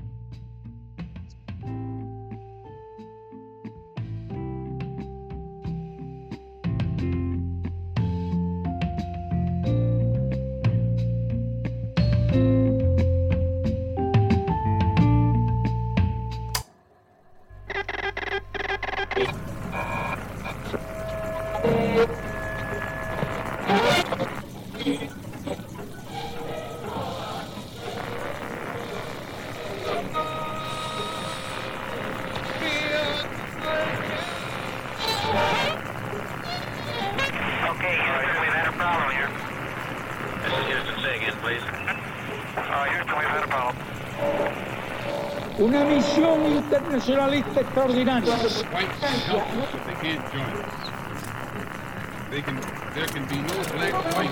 [53.73, 54.31] Black white.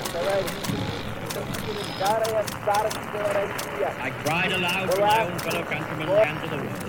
[3.99, 6.79] I cried aloud to my own fellow countrymen and to the world,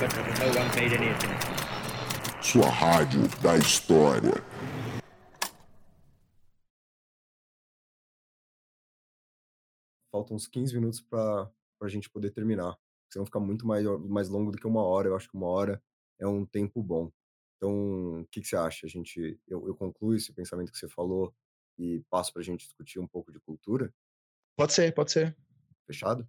[0.00, 1.54] but no one paid any attention.
[2.42, 4.42] Sua rádio da história.
[10.10, 11.48] Faltam uns 15 minutos para
[11.82, 12.76] a gente poder terminar.
[13.10, 15.08] Senão fica muito mais, mais longo do que uma hora.
[15.08, 15.82] Eu acho que uma hora
[16.18, 17.10] é um tempo bom.
[17.56, 18.86] Então, o que, que você acha?
[18.86, 21.34] A gente, eu, eu concluo esse pensamento que você falou
[21.78, 23.92] e passo para a gente discutir um pouco de cultura?
[24.56, 25.36] Pode ser, pode ser.
[25.86, 26.28] Fechado?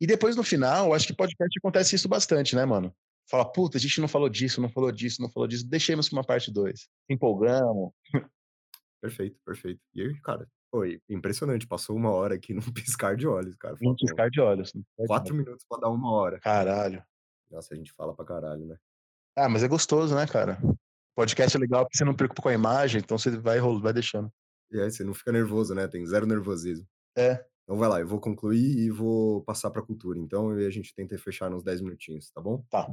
[0.00, 2.94] E depois no final, acho que podcast acontece isso bastante, né, mano?
[3.28, 6.18] Fala, puta, a gente não falou disso, não falou disso, não falou disso, deixemos pra
[6.18, 6.88] uma parte 2.
[7.08, 7.92] Empolgamos.
[9.00, 9.80] Perfeito, perfeito.
[9.94, 11.66] E aí, cara, foi impressionante.
[11.66, 13.76] Passou uma hora aqui num piscar de olhos, cara.
[13.80, 14.72] Num piscar de olhos.
[15.06, 16.40] quatro minutos para dar uma hora.
[16.40, 17.04] Caralho.
[17.50, 18.76] Nossa, a gente fala pra caralho, né?
[19.36, 20.58] Ah, mas é gostoso, né, cara?
[21.14, 23.92] Podcast é legal porque você não preocupa com a imagem, então você vai rolando, vai
[23.92, 24.32] deixando.
[24.70, 25.86] E aí você não fica nervoso, né?
[25.86, 26.86] Tem zero nervosismo.
[27.16, 27.44] É.
[27.64, 30.18] Então vai lá, eu vou concluir e vou passar pra cultura.
[30.18, 32.64] Então e a gente tenta fechar nos 10 minutinhos, tá bom?
[32.70, 32.88] Tá.